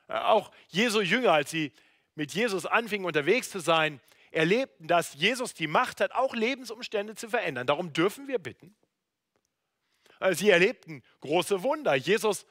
Äh, 0.08 0.14
auch 0.14 0.50
Jesu 0.68 1.00
Jünger, 1.00 1.32
als 1.32 1.50
sie 1.50 1.72
mit 2.14 2.32
Jesus 2.32 2.66
anfingen 2.66 3.06
unterwegs 3.06 3.50
zu 3.50 3.60
sein, 3.60 4.00
erlebten, 4.30 4.86
dass 4.86 5.14
Jesus 5.14 5.54
die 5.54 5.66
Macht 5.66 6.00
hat, 6.00 6.12
auch 6.12 6.34
Lebensumstände 6.34 7.14
zu 7.14 7.28
verändern. 7.28 7.66
Darum 7.66 7.92
dürfen 7.92 8.28
wir 8.28 8.38
bitten. 8.38 8.74
Äh, 10.20 10.34
sie 10.34 10.50
erlebten 10.50 11.02
große 11.20 11.62
Wunder. 11.62 11.94
Jesus 11.94 12.46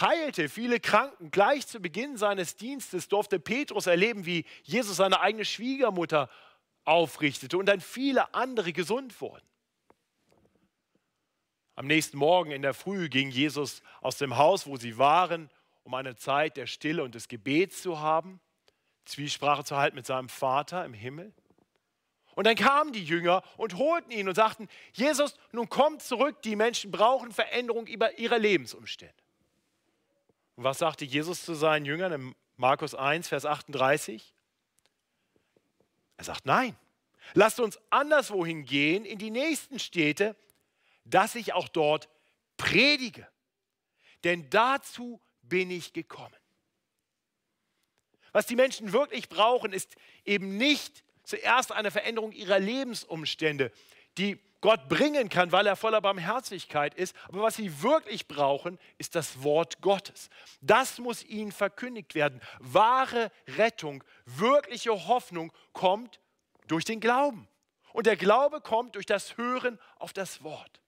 heilte 0.00 0.48
viele 0.48 0.80
Kranken. 0.80 1.30
Gleich 1.30 1.66
zu 1.66 1.80
Beginn 1.80 2.16
seines 2.16 2.56
Dienstes 2.56 3.08
durfte 3.08 3.38
Petrus 3.38 3.86
erleben, 3.86 4.26
wie 4.26 4.44
Jesus 4.62 4.96
seine 4.96 5.20
eigene 5.20 5.44
Schwiegermutter 5.44 6.30
aufrichtete 6.84 7.56
und 7.56 7.66
dann 7.66 7.80
viele 7.80 8.34
andere 8.34 8.72
gesund 8.72 9.20
wurden. 9.20 9.46
Am 11.82 11.88
nächsten 11.88 12.16
Morgen 12.16 12.52
in 12.52 12.62
der 12.62 12.74
Früh 12.74 13.08
ging 13.08 13.30
Jesus 13.30 13.82
aus 14.02 14.16
dem 14.16 14.36
Haus, 14.36 14.68
wo 14.68 14.76
sie 14.76 14.98
waren, 14.98 15.50
um 15.82 15.94
eine 15.94 16.14
Zeit 16.14 16.56
der 16.56 16.68
Stille 16.68 17.02
und 17.02 17.16
des 17.16 17.26
Gebets 17.26 17.82
zu 17.82 17.98
haben, 17.98 18.38
Zwiesprache 19.04 19.64
zu 19.64 19.76
halten 19.76 19.96
mit 19.96 20.06
seinem 20.06 20.28
Vater 20.28 20.84
im 20.84 20.94
Himmel. 20.94 21.32
Und 22.36 22.46
dann 22.46 22.54
kamen 22.54 22.92
die 22.92 23.02
Jünger 23.02 23.42
und 23.56 23.78
holten 23.78 24.12
ihn 24.12 24.28
und 24.28 24.36
sagten, 24.36 24.68
Jesus, 24.92 25.34
nun 25.50 25.68
komm 25.68 25.98
zurück, 25.98 26.40
die 26.42 26.54
Menschen 26.54 26.92
brauchen 26.92 27.32
Veränderung 27.32 27.88
ihrer 27.88 28.38
Lebensumstände. 28.38 29.12
Und 30.54 30.62
was 30.62 30.78
sagte 30.78 31.04
Jesus 31.04 31.44
zu 31.44 31.54
seinen 31.54 31.84
Jüngern 31.84 32.12
in 32.12 32.34
Markus 32.58 32.94
1, 32.94 33.26
Vers 33.26 33.44
38? 33.44 34.32
Er 36.16 36.24
sagt, 36.24 36.46
nein, 36.46 36.76
lasst 37.34 37.58
uns 37.58 37.80
anderswohin 37.90 38.66
gehen, 38.66 39.04
in 39.04 39.18
die 39.18 39.32
nächsten 39.32 39.80
Städte, 39.80 40.36
dass 41.04 41.34
ich 41.34 41.52
auch 41.52 41.68
dort 41.68 42.08
predige. 42.56 43.26
Denn 44.24 44.48
dazu 44.50 45.20
bin 45.42 45.70
ich 45.70 45.92
gekommen. 45.92 46.36
Was 48.32 48.46
die 48.46 48.56
Menschen 48.56 48.92
wirklich 48.92 49.28
brauchen, 49.28 49.72
ist 49.72 49.94
eben 50.24 50.56
nicht 50.56 51.04
zuerst 51.24 51.72
eine 51.72 51.90
Veränderung 51.90 52.32
ihrer 52.32 52.58
Lebensumstände, 52.58 53.72
die 54.18 54.40
Gott 54.62 54.88
bringen 54.88 55.28
kann, 55.28 55.50
weil 55.50 55.66
er 55.66 55.76
voller 55.76 56.00
Barmherzigkeit 56.00 56.94
ist. 56.94 57.16
Aber 57.28 57.42
was 57.42 57.56
sie 57.56 57.82
wirklich 57.82 58.28
brauchen, 58.28 58.78
ist 58.96 59.14
das 59.16 59.42
Wort 59.42 59.80
Gottes. 59.82 60.30
Das 60.60 60.98
muss 60.98 61.24
ihnen 61.24 61.52
verkündigt 61.52 62.14
werden. 62.14 62.40
Wahre 62.60 63.32
Rettung, 63.48 64.04
wirkliche 64.24 64.92
Hoffnung 65.08 65.52
kommt 65.72 66.20
durch 66.68 66.84
den 66.84 67.00
Glauben. 67.00 67.48
Und 67.92 68.06
der 68.06 68.16
Glaube 68.16 68.60
kommt 68.60 68.94
durch 68.94 69.04
das 69.04 69.36
Hören 69.36 69.78
auf 69.98 70.12
das 70.12 70.42
Wort. 70.42 70.81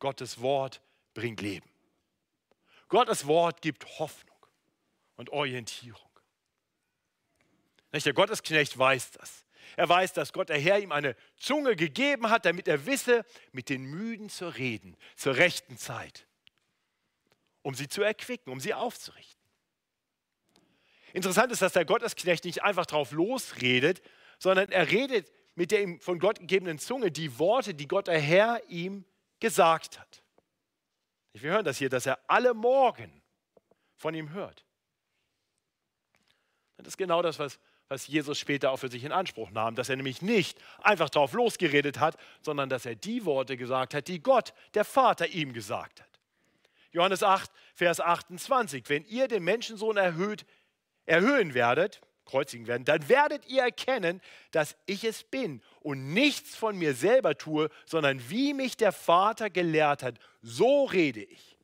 Gottes 0.00 0.40
Wort 0.40 0.82
bringt 1.14 1.40
Leben. 1.40 1.70
Gottes 2.88 3.26
Wort 3.26 3.62
gibt 3.62 3.86
Hoffnung 4.00 4.36
und 5.16 5.30
Orientierung. 5.30 6.10
Der 7.92 8.12
Gottesknecht 8.12 8.76
weiß 8.76 9.12
das. 9.12 9.44
Er 9.76 9.88
weiß, 9.88 10.12
dass 10.12 10.32
Gott 10.32 10.48
der 10.48 10.58
Herr 10.58 10.80
ihm 10.80 10.90
eine 10.90 11.14
Zunge 11.36 11.76
gegeben 11.76 12.30
hat, 12.30 12.44
damit 12.44 12.66
er 12.66 12.86
wisse, 12.86 13.24
mit 13.52 13.68
den 13.68 13.84
Müden 13.84 14.28
zu 14.28 14.48
reden, 14.48 14.96
zur 15.16 15.36
rechten 15.36 15.76
Zeit, 15.76 16.26
um 17.62 17.74
sie 17.74 17.88
zu 17.88 18.02
erquicken, 18.02 18.52
um 18.52 18.60
sie 18.60 18.74
aufzurichten. 18.74 19.40
Interessant 21.12 21.52
ist, 21.52 21.62
dass 21.62 21.72
der 21.72 21.84
Gottesknecht 21.84 22.44
nicht 22.44 22.62
einfach 22.62 22.86
drauf 22.86 23.12
losredet, 23.12 24.02
sondern 24.38 24.70
er 24.70 24.90
redet 24.90 25.30
mit 25.54 25.72
der 25.72 25.82
ihm 25.82 26.00
von 26.00 26.18
Gott 26.18 26.38
gegebenen 26.38 26.78
Zunge 26.78 27.10
die 27.10 27.38
Worte, 27.38 27.74
die 27.74 27.88
Gott 27.88 28.06
der 28.06 28.20
Herr 28.20 28.62
ihm 28.68 29.04
gesagt 29.40 29.98
hat. 29.98 30.22
Wir 31.32 31.52
hören 31.52 31.64
das 31.64 31.78
hier, 31.78 31.88
dass 31.88 32.06
er 32.06 32.18
alle 32.28 32.54
Morgen 32.54 33.22
von 33.96 34.14
ihm 34.14 34.30
hört. 34.30 34.64
Das 36.76 36.88
ist 36.88 36.96
genau 36.96 37.22
das, 37.22 37.38
was 37.38 37.58
was 37.90 38.06
Jesus 38.06 38.38
später 38.38 38.70
auch 38.70 38.76
für 38.76 38.88
sich 38.88 39.04
in 39.04 39.10
Anspruch 39.12 39.50
nahm, 39.50 39.74
dass 39.74 39.88
er 39.88 39.96
nämlich 39.96 40.22
nicht 40.22 40.58
einfach 40.80 41.10
drauf 41.10 41.32
losgeredet 41.32 41.98
hat, 41.98 42.16
sondern 42.40 42.68
dass 42.68 42.86
er 42.86 42.94
die 42.94 43.24
Worte 43.24 43.56
gesagt 43.56 43.94
hat, 43.94 44.06
die 44.06 44.22
Gott, 44.22 44.54
der 44.74 44.84
Vater, 44.84 45.26
ihm 45.26 45.52
gesagt 45.52 46.00
hat. 46.00 46.08
Johannes 46.92 47.24
8, 47.24 47.50
Vers 47.74 48.00
28, 48.00 48.88
wenn 48.88 49.04
ihr 49.06 49.26
den 49.26 49.42
Menschensohn 49.42 49.96
erhöht, 49.96 50.46
erhöhen 51.04 51.52
werdet, 51.54 52.00
kreuzigen 52.30 52.66
werden, 52.66 52.84
dann 52.84 53.08
werdet 53.08 53.46
ihr 53.46 53.62
erkennen, 53.62 54.20
dass 54.52 54.76
ich 54.86 55.04
es 55.04 55.24
bin 55.24 55.60
und 55.80 56.12
nichts 56.12 56.56
von 56.56 56.78
mir 56.78 56.94
selber 56.94 57.36
tue, 57.36 57.70
sondern 57.86 58.30
wie 58.30 58.54
mich 58.54 58.76
der 58.76 58.92
Vater 58.92 59.50
gelehrt 59.50 60.02
hat, 60.02 60.18
so 60.42 60.84
rede 60.84 61.22
ich. 61.22 61.58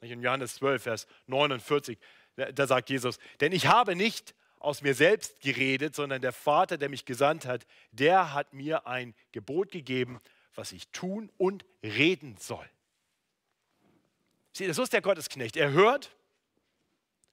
In 0.00 0.22
Johannes 0.22 0.56
12, 0.56 0.82
Vers 0.82 1.06
49, 1.28 1.98
da 2.36 2.66
sagt 2.66 2.90
Jesus, 2.90 3.18
denn 3.40 3.52
ich 3.52 3.66
habe 3.66 3.96
nicht 3.96 4.34
aus 4.58 4.82
mir 4.82 4.94
selbst 4.94 5.40
geredet, 5.40 5.94
sondern 5.94 6.20
der 6.20 6.32
Vater, 6.32 6.76
der 6.76 6.88
mich 6.88 7.04
gesandt 7.04 7.46
hat, 7.46 7.66
der 7.92 8.34
hat 8.34 8.52
mir 8.52 8.86
ein 8.86 9.14
Gebot 9.32 9.70
gegeben, 9.70 10.20
was 10.54 10.72
ich 10.72 10.88
tun 10.88 11.30
und 11.36 11.64
reden 11.82 12.36
soll. 12.38 12.68
Sieh, 14.52 14.72
so 14.72 14.82
ist 14.82 14.92
der 14.92 15.02
Gottesknecht. 15.02 15.56
Er 15.56 15.72
hört 15.72 16.14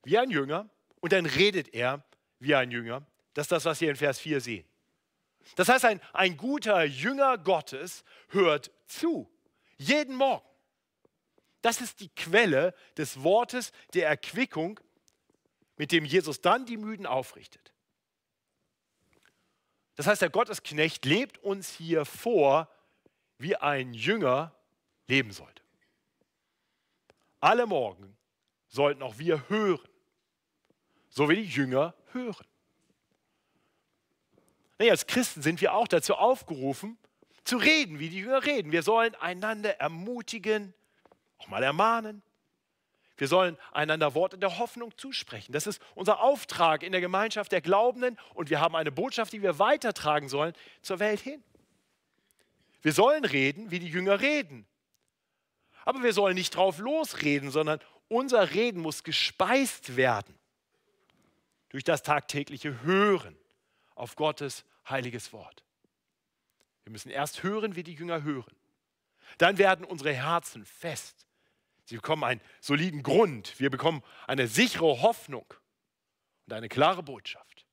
wie 0.04 0.18
ein 0.18 0.30
Jünger 0.30 0.70
und 1.00 1.14
dann 1.14 1.26
redet 1.26 1.74
er 1.74 2.04
wie 2.42 2.56
ein 2.56 2.72
Jünger. 2.72 3.06
Das 3.34 3.46
ist 3.46 3.52
das, 3.52 3.66
was 3.66 3.80
wir 3.80 3.90
in 3.90 3.96
Vers 3.96 4.20
4 4.20 4.42
sehen. 4.42 4.66
Das 5.56 5.70
heißt, 5.70 5.86
ein, 5.86 6.02
ein 6.14 6.36
guter 6.36 6.84
Jünger 6.84 7.38
Gottes 7.38 8.04
hört 8.30 8.72
zu, 8.88 9.32
jeden 9.78 10.16
Morgen. 10.16 10.46
Das 11.62 11.80
ist 11.80 12.00
die 12.00 12.10
Quelle 12.10 12.74
des 12.98 13.24
Wortes 13.24 13.72
der 13.94 14.08
Erquickung, 14.08 14.80
mit 15.78 15.92
dem 15.92 16.06
Jesus 16.06 16.42
dann 16.42 16.66
die 16.66 16.78
Müden 16.78 17.06
aufrichtet. 17.06 17.72
Das 19.96 20.08
heißt, 20.08 20.22
der 20.22 20.30
Gottesknecht 20.30 21.06
lebt 21.06 21.38
uns 21.40 21.70
hier 21.70 22.06
vor, 22.06 22.70
wie 23.38 23.56
ein 23.56 23.94
Jünger 23.94 24.56
leben 25.08 25.32
sollte. 25.32 25.62
Alle 27.40 27.66
Morgen 27.66 28.18
sollten 28.68 29.04
auch 29.04 29.18
wir 29.18 29.50
hören, 29.50 29.91
so 31.12 31.30
wie 31.30 31.36
die 31.36 31.44
Jünger 31.44 31.94
hören. 32.14 32.46
Nee, 34.80 34.90
als 34.90 35.06
Christen 35.06 35.44
sind 35.44 35.62
wir 35.62 35.76
auch 35.76 35.88
dazu 35.88 36.16
aufgerufen, 36.16 36.98
zu 37.44 37.58
reden, 37.58 38.00
wie 38.00 38.10
die 38.10 38.20
Jünger 38.20 38.44
reden. 38.46 38.72
Wir 38.72 38.82
sollen 38.82 39.14
einander 39.16 39.80
ermutigen, 39.80 40.74
auch 41.38 41.48
mal 41.50 41.62
ermahnen, 41.62 42.24
wir 43.18 43.28
sollen 43.28 43.56
einander 43.72 44.16
Worte 44.16 44.40
der 44.40 44.58
Hoffnung 44.58 44.98
zusprechen. 44.98 45.52
Das 45.52 45.68
ist 45.68 45.80
unser 45.94 46.22
Auftrag 46.22 46.82
in 46.82 46.92
der 46.92 47.02
Gemeinschaft 47.02 47.52
der 47.52 47.62
Glaubenden 47.62 48.18
und 48.34 48.50
wir 48.50 48.60
haben 48.60 48.76
eine 48.76 48.92
Botschaft, 48.92 49.34
die 49.34 49.44
wir 49.44 49.60
weitertragen 49.60 50.28
sollen 50.28 50.54
zur 50.82 50.98
Welt 50.98 51.20
hin. 51.20 51.44
Wir 52.82 52.94
sollen 52.94 53.24
reden, 53.24 53.70
wie 53.70 53.78
die 53.78 53.90
Jünger 53.90 54.22
reden. 54.22 54.66
Aber 55.86 56.02
wir 56.02 56.14
sollen 56.14 56.34
nicht 56.34 56.56
drauf 56.56 56.80
losreden, 56.80 57.52
sondern 57.52 57.80
unser 58.08 58.56
Reden 58.56 58.82
muss 58.82 59.04
gespeist 59.04 59.96
werden 59.96 60.41
durch 61.72 61.84
das 61.84 62.04
tagtägliche 62.04 62.84
Hören 62.84 63.38
auf 63.96 64.16
Gottes 64.16 64.64
heiliges 64.90 65.34
Wort. 65.34 65.64
Wir 66.84 66.92
müssen 66.92 67.10
erst 67.10 67.44
hören, 67.44 67.76
wie 67.76 67.84
die 67.84 67.94
Jünger 67.94 68.24
hören. 68.24 68.56
Dann 69.38 69.58
werden 69.58 69.86
unsere 69.86 70.14
Herzen 70.14 70.66
fest 70.66 71.26
Sie 71.92 71.98
bekommen 71.98 72.24
einen 72.24 72.42
soliden 72.62 73.04
Grund. 73.04 73.60
Wir 73.60 73.70
bekommen 73.70 74.02
eine 74.26 74.48
sichere 74.48 75.02
Hoffnung 75.02 75.54
und 76.46 76.54
eine 76.54 76.70
klare 76.70 77.04
Botschaft. 77.04 77.66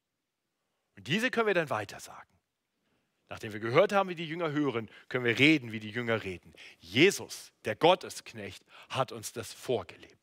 Und 0.97 1.07
diese 1.07 1.31
können 1.31 1.47
wir 1.47 1.55
dann 1.55 1.71
weitersagen. 1.71 2.29
Nachdem 3.29 3.53
wir 3.53 3.61
gehört 3.61 3.93
haben, 3.93 4.09
wie 4.09 4.17
die 4.17 4.27
Jünger 4.27 4.51
hören, 4.51 4.91
können 5.09 5.25
wir 5.25 5.39
reden, 5.39 5.71
wie 5.71 5.79
die 5.79 5.91
Jünger 5.91 6.25
reden. 6.25 6.53
Jesus, 6.81 7.53
der 7.65 7.77
Gottesknecht, 7.77 8.65
hat 8.89 9.13
uns 9.13 9.33
das 9.33 9.53
vorgelebt. 9.53 10.17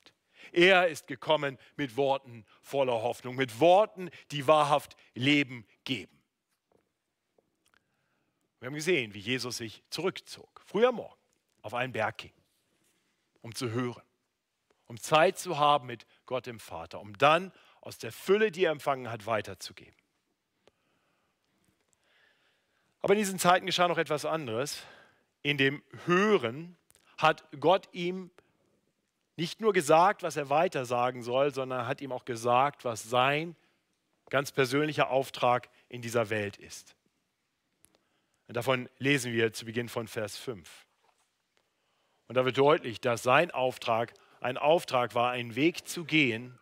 Er 0.51 0.87
ist 0.87 1.07
gekommen 1.07 1.57
mit 1.75 1.97
Worten 1.97 2.45
voller 2.61 3.01
Hoffnung, 3.01 3.35
mit 3.35 3.59
Worten, 3.59 4.09
die 4.31 4.47
wahrhaft 4.47 4.95
Leben 5.13 5.65
geben. 5.83 6.11
Wir 8.59 8.67
haben 8.67 8.75
gesehen, 8.75 9.13
wie 9.13 9.19
Jesus 9.19 9.57
sich 9.57 9.83
zurückzog, 9.89 10.61
früher 10.65 10.91
Morgen, 10.91 11.19
auf 11.61 11.73
einen 11.73 11.93
Berg 11.93 12.17
ging 12.17 12.33
um 13.45 13.53
zu 13.53 13.69
hören, 13.69 14.01
um 14.87 14.99
Zeit 14.99 15.37
zu 15.37 15.59
haben 15.59 15.85
mit 15.85 16.07
Gott 16.25 16.47
dem 16.47 16.59
Vater, 16.59 16.99
um 16.99 17.15
dann 17.15 17.51
aus 17.79 17.99
der 17.99 18.11
Fülle, 18.11 18.49
die 18.49 18.65
er 18.65 18.71
empfangen 18.71 19.11
hat, 19.11 19.27
weiterzugeben. 19.27 19.93
Aber 23.01 23.13
in 23.13 23.19
diesen 23.19 23.37
Zeiten 23.37 23.67
geschah 23.67 23.87
noch 23.87 23.99
etwas 23.99 24.25
anderes. 24.25 24.81
In 25.43 25.59
dem 25.59 25.83
Hören 26.05 26.75
hat 27.19 27.47
Gott 27.59 27.87
ihm 27.91 28.31
nicht 29.37 29.61
nur 29.61 29.73
gesagt, 29.73 30.23
was 30.23 30.37
er 30.37 30.49
weiter 30.49 30.85
sagen 30.85 31.23
soll, 31.23 31.53
sondern 31.53 31.87
hat 31.87 32.01
ihm 32.01 32.11
auch 32.11 32.25
gesagt, 32.25 32.85
was 32.85 33.03
sein 33.03 33.55
ganz 34.29 34.51
persönlicher 34.51 35.09
Auftrag 35.09 35.69
in 35.89 36.01
dieser 36.01 36.29
Welt 36.29 36.57
ist. 36.57 36.95
Und 38.47 38.55
davon 38.55 38.89
lesen 38.97 39.33
wir 39.33 39.53
zu 39.53 39.65
Beginn 39.65 39.89
von 39.89 40.07
Vers 40.07 40.37
5. 40.37 40.85
Und 42.27 42.35
da 42.35 42.45
wird 42.45 42.57
deutlich, 42.57 43.01
dass 43.01 43.23
sein 43.23 43.51
Auftrag 43.51 44.13
ein 44.39 44.57
Auftrag 44.57 45.15
war, 45.15 45.31
einen 45.31 45.55
Weg 45.55 45.87
zu 45.87 46.05
gehen, 46.05 46.57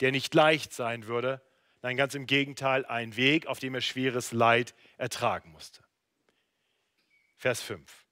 der 0.00 0.12
nicht 0.12 0.34
leicht 0.34 0.72
sein 0.72 1.06
würde, 1.06 1.40
nein, 1.82 1.96
ganz 1.96 2.14
im 2.14 2.26
Gegenteil, 2.26 2.84
ein 2.86 3.16
Weg, 3.16 3.46
auf 3.46 3.58
dem 3.58 3.74
er 3.74 3.80
schweres 3.80 4.32
Leid 4.32 4.74
ertragen 4.96 5.52
musste. 5.52 5.82
Vers 7.36 7.60
5. 7.62 8.06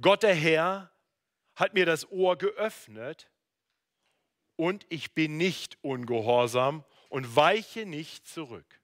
Gott 0.00 0.22
der 0.22 0.34
Herr 0.34 0.89
hat 1.60 1.74
mir 1.74 1.86
das 1.86 2.10
Ohr 2.10 2.36
geöffnet 2.36 3.30
und 4.56 4.86
ich 4.88 5.12
bin 5.14 5.36
nicht 5.36 5.78
ungehorsam 5.82 6.84
und 7.08 7.36
weiche 7.36 7.86
nicht 7.86 8.26
zurück. 8.26 8.80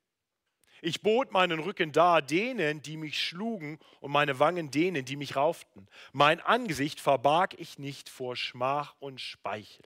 Ich 0.83 1.01
bot 1.01 1.33
meinen 1.33 1.59
Rücken 1.59 1.93
dar 1.93 2.21
denen, 2.21 2.83
die 2.83 2.97
mich 2.97 3.21
schlugen, 3.21 3.79
und 4.01 4.13
meine 4.13 4.39
Wangen 4.39 4.71
denen, 4.71 5.05
die 5.05 5.17
mich 5.17 5.35
rauften. 5.35 5.89
Mein 6.13 6.41
Angesicht 6.41 7.01
verbarg 7.01 7.55
ich 7.59 7.79
nicht 7.79 8.09
vor 8.09 8.37
Schmach 8.37 8.95
und 9.01 9.21
Speichel. 9.21 9.85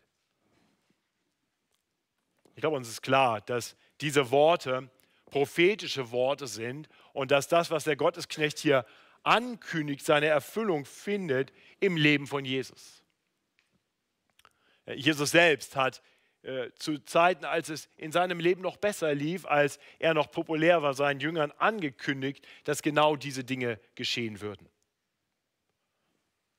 Ich 2.56 2.60
glaube, 2.60 2.76
uns 2.76 2.88
ist 2.88 3.02
klar, 3.02 3.40
dass 3.40 3.76
diese 4.00 4.30
Worte 4.30 4.90
prophetische 5.30 6.10
Worte 6.10 6.46
sind 6.46 6.88
und 7.12 7.30
dass 7.30 7.48
das, 7.48 7.70
was 7.70 7.84
der 7.84 7.96
Gottesknecht 7.96 8.58
hier 8.58 8.84
ankündigt, 9.22 10.04
seine 10.04 10.26
Erfüllung 10.26 10.84
findet 10.84 11.52
im 11.80 11.96
Leben 11.96 12.26
von 12.26 12.44
Jesus. 12.44 13.02
Jesus 14.86 15.30
selbst 15.30 15.76
hat 15.76 16.02
äh, 16.42 16.70
zu 16.74 16.98
Zeiten, 16.98 17.44
als 17.44 17.68
es 17.68 17.88
in 17.96 18.12
seinem 18.12 18.40
Leben 18.40 18.62
noch 18.62 18.78
besser 18.78 19.14
lief, 19.14 19.44
als 19.44 19.78
er 19.98 20.14
noch 20.14 20.30
populär 20.30 20.82
war, 20.82 20.94
seinen 20.94 21.20
Jüngern 21.20 21.52
angekündigt, 21.58 22.46
dass 22.64 22.82
genau 22.82 23.14
diese 23.16 23.44
Dinge 23.44 23.78
geschehen 23.94 24.40
würden. 24.40 24.68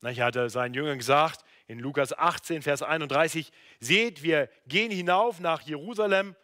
Er 0.04 0.16
hatte 0.16 0.50
seinen 0.50 0.74
Jüngern 0.74 0.98
gesagt, 0.98 1.44
in 1.68 1.80
Lukas 1.80 2.14
18, 2.14 2.62
Vers 2.62 2.82
31, 2.82 3.52
seht, 3.80 4.24
wir 4.24 4.50
gehen 4.68 4.92
hinauf 4.92 5.40
nach 5.40 5.62
Jerusalem 5.62 6.36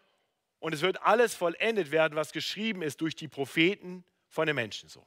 und 0.59 0.73
es 0.73 0.81
wird 0.81 1.01
alles 1.01 1.35
vollendet 1.35 1.91
werden, 1.91 2.15
was 2.15 2.31
geschrieben 2.31 2.81
ist 2.81 3.01
durch 3.01 3.15
die 3.15 3.27
Propheten 3.27 4.03
von 4.29 4.47
dem 4.47 4.55
Menschensohn. 4.55 5.05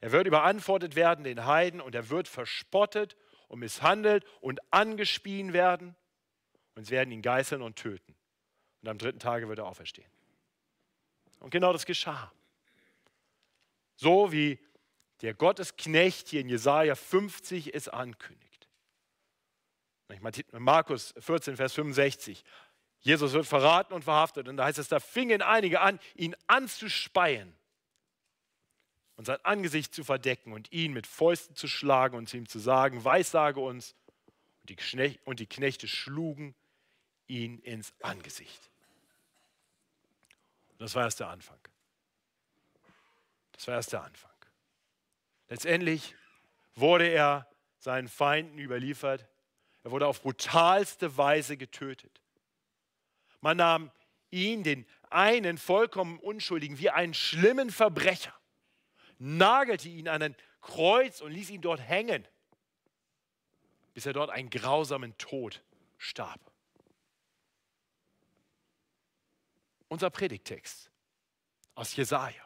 Er 0.00 0.12
wird 0.12 0.26
überantwortet 0.26 0.94
werden 0.94 1.24
den 1.24 1.44
Heiden 1.44 1.80
und 1.80 1.94
er 1.94 2.08
wird 2.08 2.28
verspottet 2.28 3.16
und 3.48 3.58
misshandelt 3.58 4.24
und 4.40 4.60
angespien 4.72 5.52
werden 5.52 5.96
und 6.74 6.84
sie 6.84 6.92
werden 6.92 7.10
ihn 7.10 7.22
geißeln 7.22 7.62
und 7.62 7.76
töten. 7.76 8.14
Und 8.82 8.88
am 8.88 8.98
dritten 8.98 9.18
Tage 9.18 9.48
wird 9.48 9.58
er 9.58 9.66
auferstehen. 9.66 10.10
Und 11.40 11.50
genau 11.50 11.72
das 11.72 11.84
geschah. 11.84 12.32
So 13.96 14.30
wie 14.30 14.60
der 15.22 15.34
Gottesknecht 15.34 16.28
hier 16.28 16.40
in 16.40 16.48
Jesaja 16.48 16.94
50 16.94 17.74
es 17.74 17.88
ankündigt. 17.88 18.68
Markus 20.52 21.12
14, 21.18 21.56
Vers 21.56 21.74
65. 21.74 22.44
Jesus 23.00 23.32
wird 23.32 23.46
verraten 23.46 23.92
und 23.92 24.04
verhaftet. 24.04 24.48
Und 24.48 24.56
da 24.56 24.64
heißt 24.64 24.78
es, 24.78 24.88
da 24.88 25.00
fingen 25.00 25.42
einige 25.42 25.80
an, 25.80 25.98
ihn 26.14 26.36
anzuspeien 26.46 27.57
und 29.18 29.24
sein 29.24 29.44
Angesicht 29.44 29.92
zu 29.92 30.04
verdecken 30.04 30.52
und 30.52 30.70
ihn 30.72 30.92
mit 30.92 31.04
Fäusten 31.04 31.56
zu 31.56 31.66
schlagen 31.66 32.16
und 32.16 32.28
zu 32.28 32.36
ihm 32.36 32.48
zu 32.48 32.60
sagen, 32.60 33.04
weissage 33.04 33.58
uns. 33.58 33.96
Und 34.60 34.70
die, 34.70 34.76
Knechte, 34.76 35.20
und 35.24 35.40
die 35.40 35.46
Knechte 35.46 35.88
schlugen 35.88 36.54
ihn 37.26 37.58
ins 37.58 37.92
Angesicht. 38.00 38.70
Das 40.78 40.94
war 40.94 41.02
erst 41.02 41.18
der 41.18 41.30
Anfang. 41.30 41.58
Das 43.50 43.66
war 43.66 43.74
erst 43.74 43.92
der 43.92 44.04
Anfang. 44.04 44.30
Letztendlich 45.48 46.14
wurde 46.76 47.08
er 47.08 47.50
seinen 47.80 48.06
Feinden 48.06 48.56
überliefert. 48.60 49.26
Er 49.82 49.90
wurde 49.90 50.06
auf 50.06 50.22
brutalste 50.22 51.16
Weise 51.16 51.56
getötet. 51.56 52.20
Man 53.40 53.56
nahm 53.56 53.90
ihn, 54.30 54.62
den 54.62 54.86
einen 55.10 55.58
vollkommen 55.58 56.20
Unschuldigen, 56.20 56.78
wie 56.78 56.90
einen 56.90 57.14
schlimmen 57.14 57.70
Verbrecher, 57.70 58.37
nagelte 59.18 59.88
ihn 59.88 60.08
an 60.08 60.22
ein 60.22 60.36
Kreuz 60.60 61.20
und 61.20 61.32
ließ 61.32 61.50
ihn 61.50 61.60
dort 61.60 61.80
hängen, 61.80 62.26
bis 63.94 64.06
er 64.06 64.12
dort 64.12 64.30
einen 64.30 64.50
grausamen 64.50 65.16
Tod 65.18 65.62
starb. 65.96 66.40
unser 69.88 70.10
Predigtext 70.10 70.90
aus 71.74 71.96
Jesaja. 71.96 72.42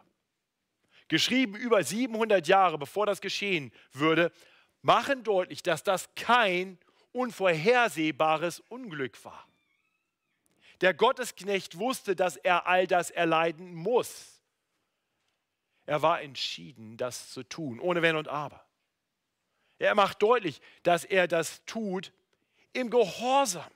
Geschrieben 1.09 1.55
über 1.57 1.83
700 1.83 2.47
Jahre 2.47 2.79
bevor 2.79 3.07
das 3.07 3.21
geschehen 3.21 3.73
würde, 3.93 4.33
machen 4.81 5.23
deutlich, 5.25 5.63
dass 5.63 5.83
das 5.83 6.09
kein 6.15 6.79
unvorhersehbares 7.13 8.61
Unglück 8.69 9.23
war. 9.25 9.47
Der 10.81 10.95
Gottesknecht 10.95 11.79
wusste, 11.79 12.17
dass 12.17 12.37
er 12.37 12.67
all 12.67 12.87
das 12.87 13.11
erleiden 13.11 13.75
muss. 13.75 14.32
Er 15.93 16.01
war 16.01 16.23
entschieden, 16.23 16.97
das 16.97 17.29
zu 17.33 17.43
tun, 17.43 17.79
ohne 17.79 18.01
Wenn 18.01 18.17
und 18.17 18.27
Aber. 18.27 18.65
Er 19.79 19.95
macht 19.95 20.23
deutlich, 20.23 20.63
dass 20.85 21.05
er 21.05 21.29
das 21.29 21.63
tut 21.67 22.15
im 22.73 22.89
Gehorsam. 22.89 23.71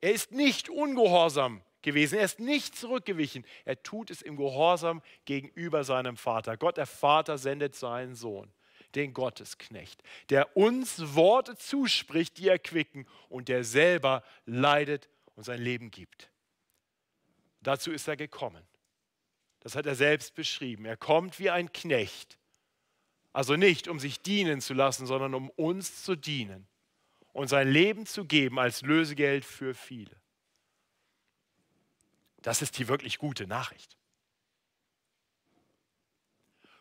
Er 0.00 0.10
ist 0.10 0.32
nicht 0.32 0.68
ungehorsam 0.68 1.62
gewesen, 1.82 2.18
er 2.18 2.24
ist 2.24 2.40
nicht 2.40 2.74
zurückgewichen. 2.74 3.46
Er 3.64 3.80
tut 3.84 4.10
es 4.10 4.22
im 4.22 4.36
Gehorsam 4.36 5.02
gegenüber 5.24 5.84
seinem 5.84 6.16
Vater. 6.16 6.56
Gott, 6.56 6.78
der 6.78 6.86
Vater, 6.86 7.38
sendet 7.38 7.76
seinen 7.76 8.16
Sohn, 8.16 8.52
den 8.96 9.14
Gottesknecht, 9.14 10.02
der 10.30 10.56
uns 10.56 11.14
Worte 11.14 11.56
zuspricht, 11.56 12.38
die 12.38 12.48
erquicken 12.48 13.06
und 13.28 13.46
der 13.46 13.62
selber 13.62 14.24
leidet 14.46 15.08
und 15.36 15.44
sein 15.44 15.62
Leben 15.62 15.92
gibt. 15.92 16.28
Dazu 17.60 17.92
ist 17.92 18.08
er 18.08 18.16
gekommen. 18.16 18.66
Das 19.62 19.76
hat 19.76 19.86
er 19.86 19.94
selbst 19.94 20.34
beschrieben. 20.34 20.84
Er 20.84 20.96
kommt 20.96 21.38
wie 21.38 21.48
ein 21.48 21.72
Knecht. 21.72 22.36
Also 23.32 23.56
nicht, 23.56 23.88
um 23.88 24.00
sich 24.00 24.20
dienen 24.20 24.60
zu 24.60 24.74
lassen, 24.74 25.06
sondern 25.06 25.34
um 25.34 25.50
uns 25.50 26.02
zu 26.02 26.16
dienen 26.16 26.66
und 27.32 27.48
sein 27.48 27.68
Leben 27.68 28.04
zu 28.04 28.24
geben 28.24 28.58
als 28.58 28.82
Lösegeld 28.82 29.44
für 29.44 29.74
viele. 29.74 30.14
Das 32.42 32.60
ist 32.60 32.78
die 32.78 32.88
wirklich 32.88 33.18
gute 33.18 33.46
Nachricht. 33.46 33.96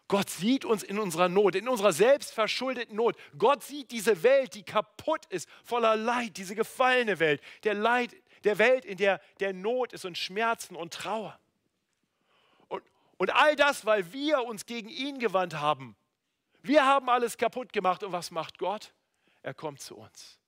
Gott 0.07 0.29
sieht 0.29 0.65
uns 0.65 0.83
in 0.83 0.99
unserer 0.99 1.29
Not, 1.29 1.55
in 1.55 1.69
unserer 1.69 1.93
selbstverschuldeten 1.93 2.95
Not. 2.95 3.15
Gott 3.37 3.63
sieht 3.63 3.91
diese 3.91 4.23
Welt, 4.23 4.55
die 4.55 4.63
kaputt 4.63 5.25
ist, 5.27 5.47
voller 5.63 5.95
Leid, 5.95 6.35
diese 6.35 6.55
gefallene 6.55 7.19
Welt, 7.19 7.41
der 7.63 7.75
Leid, 7.75 8.13
der 8.43 8.57
Welt, 8.57 8.83
in 8.83 8.97
der 8.97 9.21
der 9.39 9.53
Not 9.53 9.93
ist 9.93 10.03
und 10.03 10.17
Schmerzen 10.17 10.75
und 10.75 10.93
Trauer. 10.93 11.39
Und, 13.21 13.29
all 13.29 13.55
das, 13.55 13.85
weil 13.85 14.11
wir 14.13 14.45
uns 14.45 14.65
gegen 14.65 14.89
ihn 14.89 15.19
gewandt 15.19 15.53
haben. 15.53 15.95
Wir 16.63 16.87
haben 16.87 17.07
alles 17.07 17.37
kaputt 17.37 17.71
gemacht 17.71 18.01
und 18.01 18.11
was 18.11 18.31
macht 18.31 18.57
Gott? 18.57 18.95
Er 19.43 19.53
kommt 19.53 19.79
zu 19.79 19.95
uns. 19.95 20.39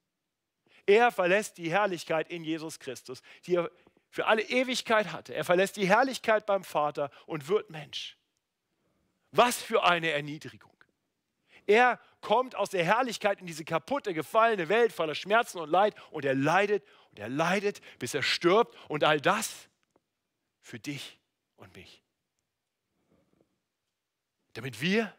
Er 0.87 1.11
verlässt 1.11 1.59
die 1.59 1.69
Herrlichkeit 1.69 2.31
in 2.31 2.43
Jesus 2.43 2.79
Christus, 2.79 3.21
die 3.45 3.57
er 3.57 3.69
für 4.09 4.25
alle 4.25 4.41
Ewigkeit 4.41 5.11
hatte. 5.11 5.35
Er 5.35 5.45
verlässt 5.45 5.77
die 5.77 5.87
Herrlichkeit 5.87 6.47
beim 6.47 6.63
Vater 6.63 7.11
und 7.27 7.47
wird 7.47 7.69
Mensch. 7.69 8.17
Was 9.29 9.61
für 9.61 9.83
eine 9.83 10.09
Erniedrigung. 10.09 10.73
Er 11.67 11.99
kommt 12.21 12.55
aus 12.55 12.71
der 12.71 12.83
Herrlichkeit 12.83 13.39
in 13.39 13.45
diese 13.45 13.65
kaputte, 13.65 14.15
gefallene 14.15 14.67
Welt 14.67 14.93
voller 14.93 15.13
Schmerzen 15.13 15.59
und 15.59 15.69
Leid 15.69 15.93
und 16.09 16.25
er 16.25 16.33
leidet 16.33 16.83
und 17.11 17.19
er 17.19 17.29
leidet, 17.29 17.81
bis 17.99 18.15
er 18.15 18.23
stirbt 18.23 18.75
und 18.89 19.03
all 19.03 19.21
das 19.21 19.69
für 20.59 20.79
dich 20.79 21.19
und 21.55 21.75
mich. 21.75 22.02
Damit 24.53 24.81
wir 24.81 25.13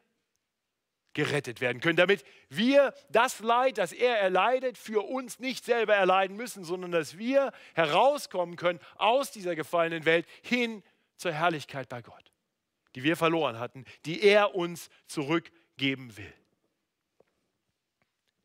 gerettet 1.14 1.60
werden 1.60 1.80
können, 1.80 1.96
damit 1.96 2.24
wir 2.48 2.92
das 3.08 3.38
Leid, 3.38 3.78
das 3.78 3.92
er 3.92 4.18
erleidet, 4.18 4.76
für 4.76 5.02
uns 5.02 5.38
nicht 5.38 5.64
selber 5.64 5.94
erleiden 5.94 6.36
müssen, 6.36 6.64
sondern 6.64 6.90
dass 6.90 7.16
wir 7.16 7.52
herauskommen 7.74 8.56
können 8.56 8.80
aus 8.96 9.30
dieser 9.30 9.54
gefallenen 9.54 10.04
Welt 10.04 10.26
hin 10.42 10.82
zur 11.16 11.32
Herrlichkeit 11.32 11.88
bei 11.88 12.02
Gott, 12.02 12.32
die 12.96 13.04
wir 13.04 13.16
verloren 13.16 13.58
hatten, 13.58 13.84
die 14.04 14.22
er 14.22 14.54
uns 14.56 14.90
zurückgeben 15.06 16.16
will. 16.16 16.34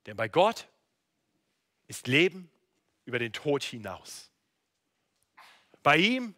Denn 0.05 0.15
bei 0.15 0.29
Gott 0.29 0.67
ist 1.87 2.07
Leben 2.07 2.51
über 3.05 3.17
den 3.17 3.33
Tod 3.33 3.63
hinaus. 3.63 4.31
Bei 5.81 5.97
ihm 5.97 6.35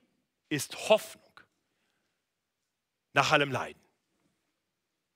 ist 0.48 0.90
Hoffnung 0.90 1.24
nach 3.14 3.32
allem 3.32 3.52
Leiden. 3.52 3.81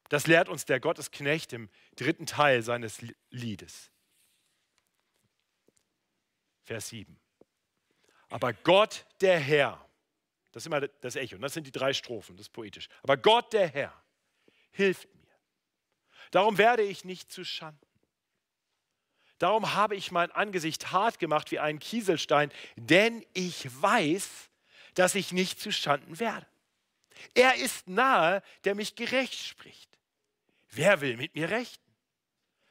Das 0.10 0.28
lehrt 0.28 0.50
uns 0.50 0.66
der 0.66 0.80
Gottesknecht 0.80 1.54
im 1.54 1.70
dritten 1.96 2.26
Teil 2.26 2.62
seines 2.62 3.02
Liedes. 3.30 3.92
Vers 6.64 6.90
7. 6.90 7.20
Aber 8.30 8.54
Gott 8.54 9.06
der 9.22 9.40
Herr, 9.40 9.84
das 10.52 10.64
ist 10.64 10.68
immer 10.68 10.82
das 10.82 11.16
Echo, 11.16 11.38
das 11.38 11.54
sind 11.54 11.68
die 11.68 11.72
drei 11.72 11.94
Strophen, 11.94 12.36
das 12.38 12.48
ist 12.48 12.54
poetisch. 12.54 12.88
Aber 13.04 13.18
Gott 13.18 13.54
der 13.54 13.68
Herr 13.68 13.94
hilft 14.72 15.14
mir. 15.16 15.32
Darum 16.32 16.58
werde 16.58 16.84
ich 16.84 17.06
nicht 17.06 17.32
zu 17.32 17.44
Schanden. 17.44 17.86
Darum 19.38 19.74
habe 19.74 19.96
ich 19.96 20.12
mein 20.12 20.32
Angesicht 20.32 20.92
hart 20.92 21.20
gemacht 21.20 21.52
wie 21.52 21.60
einen 21.60 21.80
Kieselstein, 21.80 22.52
denn 22.78 23.26
ich 23.34 23.82
weiß, 23.82 24.50
dass 24.94 25.16
ich 25.16 25.34
nicht 25.34 25.60
zu 25.60 25.72
Schanden 25.72 26.20
werde. 26.20 26.48
Er 27.34 27.56
ist 27.56 27.88
nahe, 27.88 28.42
der 28.64 28.76
mich 28.76 28.96
gerecht 28.96 29.36
spricht. 29.36 29.95
Wer 30.76 31.00
will 31.00 31.16
mit 31.16 31.36
mir 31.36 31.50
rechten? 31.50 31.96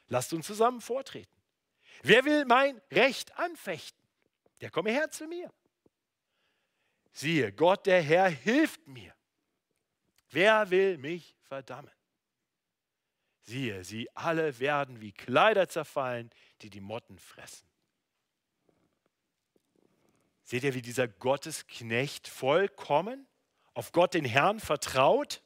Lasst 0.09 0.33
uns 0.35 0.47
zusammen 0.47 0.83
vortreten. 0.83 1.35
Wer 2.03 2.25
will 2.25 2.45
mein 2.45 2.81
Recht 2.91 3.37
anfechten? 3.39 3.99
Der 4.61 4.71
komme 4.71 4.91
her 4.91 5.11
zu 5.11 5.27
mir. 5.27 5.51
Siehe, 7.13 7.53
Gott 7.53 7.87
der 7.87 8.03
Herr 8.03 8.29
hilft 8.29 8.87
mir. 8.87 9.15
Wer 10.31 10.71
will 10.71 10.99
mich 10.99 11.35
verdammen? 11.43 11.91
Siehe, 13.43 13.85
sie 13.85 14.15
alle 14.15 14.59
werden 14.59 15.01
wie 15.01 15.13
Kleider 15.13 15.69
zerfallen, 15.69 16.31
die 16.61 16.71
die 16.71 16.81
Motten 16.81 17.19
fressen. 17.19 17.67
Seht 20.43 20.65
ihr, 20.65 20.75
wie 20.75 20.83
dieser 20.83 21.09
Gottesknecht 21.09 22.29
vollkommen 22.29 23.27
auf 23.73 23.93
Gott 23.93 24.13
den 24.13 24.27
Herrn 24.27 24.61
vertraut? 24.61 25.43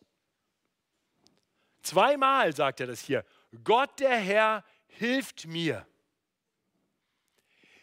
Zweimal 1.82 2.54
sagt 2.54 2.80
er 2.80 2.86
das 2.86 3.00
hier. 3.00 3.24
Gott 3.64 4.00
der 4.00 4.16
Herr 4.18 4.64
hilft 4.86 5.46
mir. 5.46 5.86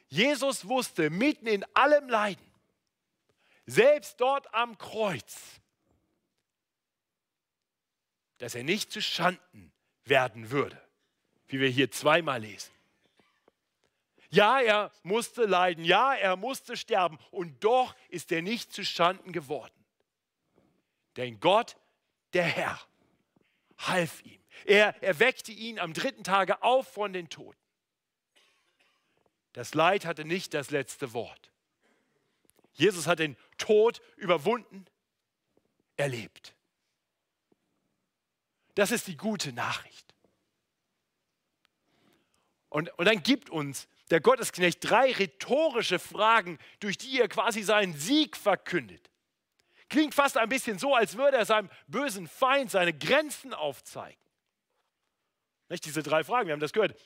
Jesus 0.07 0.67
wusste 0.67 1.09
mitten 1.09 1.47
in 1.47 1.65
allem 1.73 2.07
Leiden, 2.07 2.45
selbst 3.65 4.19
dort 4.21 4.53
am 4.53 4.77
Kreuz, 4.77 5.59
dass 8.37 8.55
er 8.55 8.63
nicht 8.63 8.91
zu 8.91 9.01
Schanden 9.01 9.71
werden 10.03 10.51
würde, 10.51 10.79
wie 11.47 11.59
wir 11.59 11.69
hier 11.69 11.89
zweimal 11.91 12.41
lesen. 12.41 12.71
Ja, 14.29 14.59
er 14.59 14.91
musste 15.03 15.45
leiden, 15.45 15.85
ja, 15.85 16.13
er 16.13 16.35
musste 16.35 16.77
sterben 16.77 17.17
und 17.31 17.63
doch 17.63 17.95
ist 18.09 18.31
er 18.31 18.41
nicht 18.41 18.73
zu 18.73 18.83
Schanden 18.83 19.31
geworden. 19.31 19.73
Denn 21.15 21.39
Gott, 21.39 21.77
der 22.33 22.43
Herr, 22.43 22.79
half 23.77 24.23
ihm. 24.23 24.41
Er 24.65 25.01
erweckte 25.03 25.51
ihn 25.51 25.79
am 25.79 25.93
dritten 25.93 26.23
Tage 26.23 26.63
auf 26.63 26.87
von 26.87 27.13
den 27.13 27.29
Toten. 27.29 27.59
Das 29.53 29.73
Leid 29.73 30.05
hatte 30.05 30.25
nicht 30.25 30.53
das 30.53 30.71
letzte 30.71 31.13
Wort. 31.13 31.51
Jesus 32.73 33.07
hat 33.07 33.19
den 33.19 33.37
Tod 33.57 34.01
überwunden, 34.17 34.85
erlebt. 35.95 36.55
Das 38.75 38.91
ist 38.91 39.07
die 39.07 39.15
gute 39.15 39.53
Nachricht. 39.53 40.13
Und, 42.69 42.89
und 42.99 43.05
dann 43.05 43.23
gibt 43.23 43.49
uns 43.49 43.87
der 44.09 44.19
Gottesknecht 44.19 44.79
drei 44.81 45.13
rhetorische 45.13 45.97
Fragen, 45.97 46.59
durch 46.81 46.97
die 46.97 47.19
er 47.19 47.29
quasi 47.29 47.63
seinen 47.63 47.93
Sieg 47.93 48.35
verkündet. 48.35 49.09
Klingt 49.95 50.13
fast 50.13 50.35
ein 50.35 50.49
bisschen 50.49 50.77
so, 50.77 50.93
als 50.93 51.15
würde 51.15 51.37
er 51.37 51.45
seinem 51.45 51.69
bösen 51.87 52.27
Feind 52.27 52.69
seine 52.69 52.91
Grenzen 52.91 53.53
aufzeigen. 53.53 54.21
Nicht 55.69 55.85
diese 55.85 56.03
drei 56.03 56.25
Fragen, 56.25 56.47
wir 56.47 56.51
haben 56.51 56.59
das 56.59 56.73
gehört. 56.73 56.99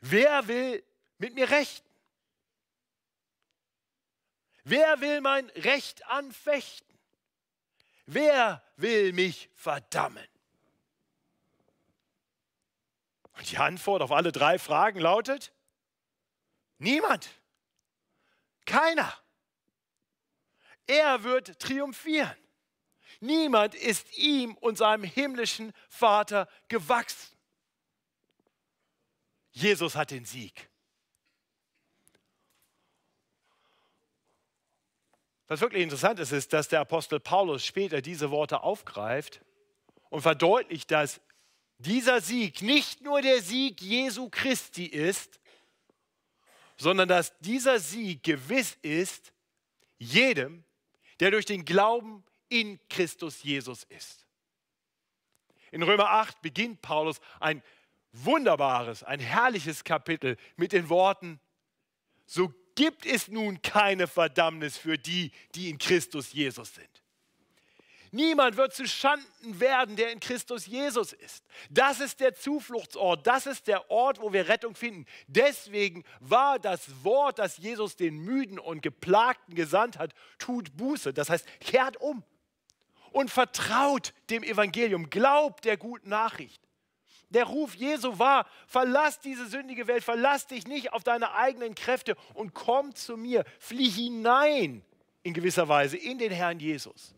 Wer 0.00 0.46
will 0.46 0.84
mit 1.16 1.34
mir 1.34 1.48
rechten? 1.48 1.88
Wer 4.64 5.00
will 5.00 5.22
mein 5.22 5.48
Recht 5.48 6.04
anfechten? 6.06 6.98
Wer 8.04 8.62
will 8.76 9.14
mich 9.14 9.48
verdammen? 9.54 10.28
Und 13.38 13.50
die 13.50 13.56
Antwort 13.56 14.02
auf 14.02 14.12
alle 14.12 14.32
drei 14.32 14.58
Fragen 14.58 15.00
lautet, 15.00 15.50
niemand, 16.76 17.30
keiner. 18.66 19.21
Er 20.92 21.24
wird 21.24 21.58
triumphieren. 21.58 22.36
Niemand 23.20 23.74
ist 23.74 24.18
ihm 24.18 24.54
und 24.56 24.76
seinem 24.76 25.04
himmlischen 25.04 25.72
Vater 25.88 26.48
gewachsen. 26.68 27.34
Jesus 29.52 29.96
hat 29.96 30.10
den 30.10 30.26
Sieg. 30.26 30.68
Was 35.46 35.60
wirklich 35.60 35.82
interessant 35.82 36.18
ist, 36.18 36.32
ist, 36.32 36.52
dass 36.52 36.68
der 36.68 36.80
Apostel 36.80 37.20
Paulus 37.20 37.64
später 37.64 38.02
diese 38.02 38.30
Worte 38.30 38.62
aufgreift 38.62 39.40
und 40.10 40.20
verdeutlicht, 40.20 40.90
dass 40.90 41.20
dieser 41.78 42.20
Sieg 42.20 42.60
nicht 42.60 43.00
nur 43.00 43.22
der 43.22 43.40
Sieg 43.40 43.80
Jesu 43.80 44.28
Christi 44.30 44.86
ist, 44.86 45.40
sondern 46.76 47.08
dass 47.08 47.38
dieser 47.38 47.78
Sieg 47.80 48.22
gewiss 48.22 48.76
ist 48.82 49.32
jedem, 49.98 50.64
der 51.22 51.30
durch 51.30 51.46
den 51.46 51.64
Glauben 51.64 52.24
in 52.48 52.80
Christus 52.88 53.44
Jesus 53.44 53.84
ist. 53.84 54.26
In 55.70 55.84
Römer 55.84 56.10
8 56.10 56.42
beginnt 56.42 56.82
Paulus 56.82 57.20
ein 57.38 57.62
wunderbares, 58.10 59.04
ein 59.04 59.20
herrliches 59.20 59.84
Kapitel 59.84 60.36
mit 60.56 60.72
den 60.72 60.88
Worten, 60.88 61.38
so 62.26 62.52
gibt 62.74 63.06
es 63.06 63.28
nun 63.28 63.62
keine 63.62 64.08
Verdammnis 64.08 64.76
für 64.76 64.98
die, 64.98 65.30
die 65.54 65.70
in 65.70 65.78
Christus 65.78 66.32
Jesus 66.32 66.74
sind. 66.74 66.91
Niemand 68.14 68.58
wird 68.58 68.74
zu 68.74 68.86
Schanden 68.86 69.58
werden, 69.58 69.96
der 69.96 70.12
in 70.12 70.20
Christus 70.20 70.66
Jesus 70.66 71.14
ist. 71.14 71.46
Das 71.70 71.98
ist 71.98 72.20
der 72.20 72.34
Zufluchtsort, 72.34 73.26
das 73.26 73.46
ist 73.46 73.66
der 73.66 73.90
Ort, 73.90 74.20
wo 74.20 74.34
wir 74.34 74.48
Rettung 74.48 74.74
finden. 74.74 75.06
Deswegen 75.28 76.04
war 76.20 76.58
das 76.58 77.04
Wort, 77.04 77.38
das 77.38 77.56
Jesus 77.56 77.96
den 77.96 78.18
Müden 78.18 78.58
und 78.58 78.82
Geplagten 78.82 79.54
gesandt 79.54 79.98
hat, 79.98 80.12
tut 80.38 80.76
Buße. 80.76 81.14
Das 81.14 81.30
heißt, 81.30 81.46
kehrt 81.60 81.96
um 81.96 82.22
und 83.12 83.30
vertraut 83.30 84.12
dem 84.28 84.42
Evangelium, 84.42 85.08
glaubt 85.08 85.64
der 85.64 85.78
guten 85.78 86.10
Nachricht. 86.10 86.62
Der 87.30 87.44
Ruf 87.44 87.74
Jesu 87.74 88.18
war, 88.18 88.46
verlass 88.66 89.20
diese 89.20 89.46
sündige 89.46 89.86
Welt, 89.86 90.04
verlass 90.04 90.46
dich 90.46 90.66
nicht 90.66 90.92
auf 90.92 91.02
deine 91.02 91.32
eigenen 91.32 91.74
Kräfte 91.74 92.14
und 92.34 92.52
komm 92.52 92.94
zu 92.94 93.16
mir, 93.16 93.46
flieh 93.58 93.88
hinein 93.88 94.84
in 95.22 95.32
gewisser 95.32 95.66
Weise 95.66 95.96
in 95.96 96.18
den 96.18 96.30
Herrn 96.30 96.60
Jesus. 96.60 97.14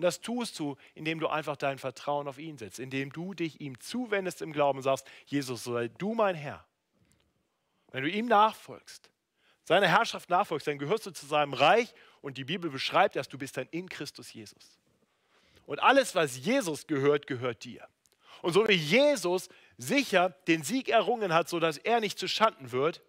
Und 0.00 0.04
das 0.04 0.22
tust 0.22 0.58
du, 0.58 0.78
indem 0.94 1.20
du 1.20 1.28
einfach 1.28 1.58
dein 1.58 1.76
Vertrauen 1.76 2.26
auf 2.26 2.38
ihn 2.38 2.56
setzt, 2.56 2.78
indem 2.78 3.12
du 3.12 3.34
dich 3.34 3.60
ihm 3.60 3.78
zuwendest 3.80 4.40
im 4.40 4.50
Glauben 4.50 4.78
und 4.78 4.82
sagst, 4.82 5.06
Jesus, 5.26 5.64
sei 5.64 5.88
du 5.88 6.14
mein 6.14 6.34
Herr. 6.34 6.64
Wenn 7.90 8.04
du 8.04 8.08
ihm 8.08 8.24
nachfolgst, 8.24 9.10
seiner 9.62 9.88
Herrschaft 9.88 10.30
nachfolgst, 10.30 10.66
dann 10.66 10.78
gehörst 10.78 11.04
du 11.04 11.10
zu 11.10 11.26
seinem 11.26 11.52
Reich 11.52 11.92
und 12.22 12.38
die 12.38 12.44
Bibel 12.44 12.70
beschreibt 12.70 13.14
dass 13.14 13.28
du 13.28 13.36
bist 13.36 13.58
dann 13.58 13.68
in 13.72 13.90
Christus 13.90 14.32
Jesus. 14.32 14.78
Und 15.66 15.82
alles, 15.82 16.14
was 16.14 16.38
Jesus 16.38 16.86
gehört, 16.86 17.26
gehört 17.26 17.62
dir. 17.64 17.86
Und 18.40 18.54
so 18.54 18.66
wie 18.68 18.72
Jesus 18.72 19.50
sicher 19.76 20.30
den 20.48 20.62
Sieg 20.62 20.88
errungen 20.88 21.34
hat, 21.34 21.50
sodass 21.50 21.76
er 21.76 22.00
nicht 22.00 22.18
zu 22.18 22.26
Schanden 22.26 22.72
wird, 22.72 23.02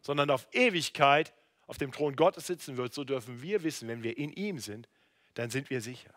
sondern 0.00 0.30
auf 0.30 0.48
Ewigkeit 0.52 1.34
auf 1.66 1.76
dem 1.76 1.92
Thron 1.92 2.16
Gottes 2.16 2.46
sitzen 2.46 2.78
wird, 2.78 2.94
so 2.94 3.04
dürfen 3.04 3.42
wir 3.42 3.64
wissen, 3.64 3.86
wenn 3.86 4.02
wir 4.02 4.16
in 4.16 4.32
ihm 4.32 4.60
sind, 4.60 4.88
dann 5.34 5.50
sind 5.50 5.68
wir 5.68 5.82
sicher. 5.82 6.14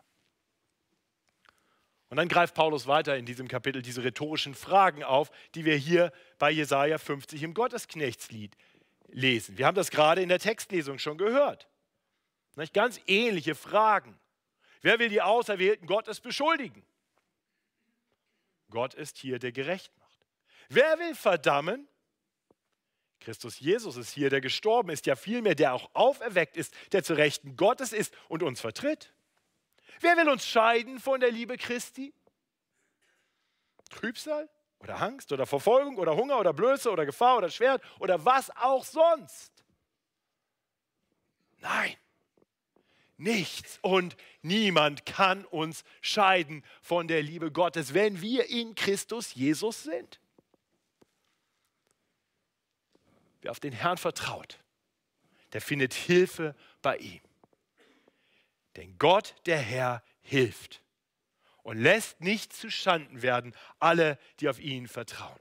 Und 2.09 2.17
dann 2.17 2.27
greift 2.27 2.53
Paulus 2.53 2.87
weiter 2.87 3.17
in 3.17 3.25
diesem 3.25 3.47
Kapitel 3.47 3.81
diese 3.81 4.03
rhetorischen 4.03 4.53
Fragen 4.53 5.03
auf, 5.03 5.31
die 5.55 5.65
wir 5.65 5.75
hier 5.75 6.11
bei 6.37 6.51
Jesaja 6.51 6.97
50 6.97 7.41
im 7.41 7.53
Gottesknechtslied 7.53 8.55
lesen. 9.07 9.57
Wir 9.57 9.65
haben 9.65 9.75
das 9.75 9.89
gerade 9.89 10.21
in 10.21 10.29
der 10.29 10.39
Textlesung 10.39 10.99
schon 10.99 11.17
gehört. 11.17 11.67
Ganz 12.73 13.01
ähnliche 13.07 13.55
Fragen. 13.55 14.17
Wer 14.81 14.99
will 14.99 15.09
die 15.09 15.21
Auserwählten 15.21 15.87
Gottes 15.87 16.19
beschuldigen? 16.19 16.85
Gott 18.69 18.93
ist 18.93 19.17
hier, 19.17 19.39
der 19.39 19.51
gerecht 19.51 19.91
macht. 19.97 20.25
Wer 20.69 20.99
will 20.99 21.15
verdammen? 21.15 21.87
Christus 23.19 23.59
Jesus 23.59 23.97
ist 23.97 24.11
hier, 24.11 24.29
der 24.29 24.41
gestorben 24.41 24.89
ist, 24.89 25.07
ja 25.07 25.15
vielmehr, 25.15 25.55
der 25.55 25.73
auch 25.73 25.89
auferweckt 25.93 26.57
ist, 26.57 26.73
der 26.91 27.03
zu 27.03 27.15
Rechten 27.15 27.55
Gottes 27.55 27.93
ist 27.93 28.13
und 28.27 28.43
uns 28.43 28.61
vertritt. 28.61 29.14
Wer 29.99 30.17
will 30.17 30.29
uns 30.29 30.45
scheiden 30.45 30.99
von 30.99 31.19
der 31.19 31.31
Liebe 31.31 31.57
Christi? 31.57 32.13
Trübsal 33.89 34.49
oder 34.79 35.01
Angst 35.01 35.31
oder 35.31 35.45
Verfolgung 35.45 35.97
oder 35.97 36.15
Hunger 36.15 36.39
oder 36.39 36.53
Blöße 36.53 36.91
oder 36.91 37.05
Gefahr 37.05 37.37
oder 37.37 37.49
Schwert 37.49 37.81
oder 37.99 38.23
was 38.25 38.49
auch 38.57 38.83
sonst? 38.83 39.51
Nein, 41.59 41.95
nichts 43.17 43.79
und 43.81 44.15
niemand 44.41 45.05
kann 45.05 45.45
uns 45.45 45.83
scheiden 46.01 46.63
von 46.81 47.07
der 47.07 47.23
Liebe 47.23 47.51
Gottes, 47.51 47.93
wenn 47.93 48.21
wir 48.21 48.49
in 48.49 48.75
Christus 48.75 49.33
Jesus 49.33 49.83
sind. 49.83 50.19
Wer 53.41 53.51
auf 53.51 53.59
den 53.59 53.73
Herrn 53.73 53.97
vertraut, 53.97 54.59
der 55.53 55.61
findet 55.61 55.93
Hilfe 55.93 56.55
bei 56.81 56.97
ihm. 56.97 57.21
Denn 58.75 58.97
Gott, 58.97 59.35
der 59.45 59.59
Herr, 59.59 60.03
hilft 60.21 60.83
und 61.63 61.77
lässt 61.77 62.21
nicht 62.21 62.53
zu 62.53 62.69
Schanden 62.69 63.21
werden 63.21 63.55
alle, 63.79 64.19
die 64.39 64.49
auf 64.49 64.59
ihn 64.59 64.87
vertrauen. 64.87 65.39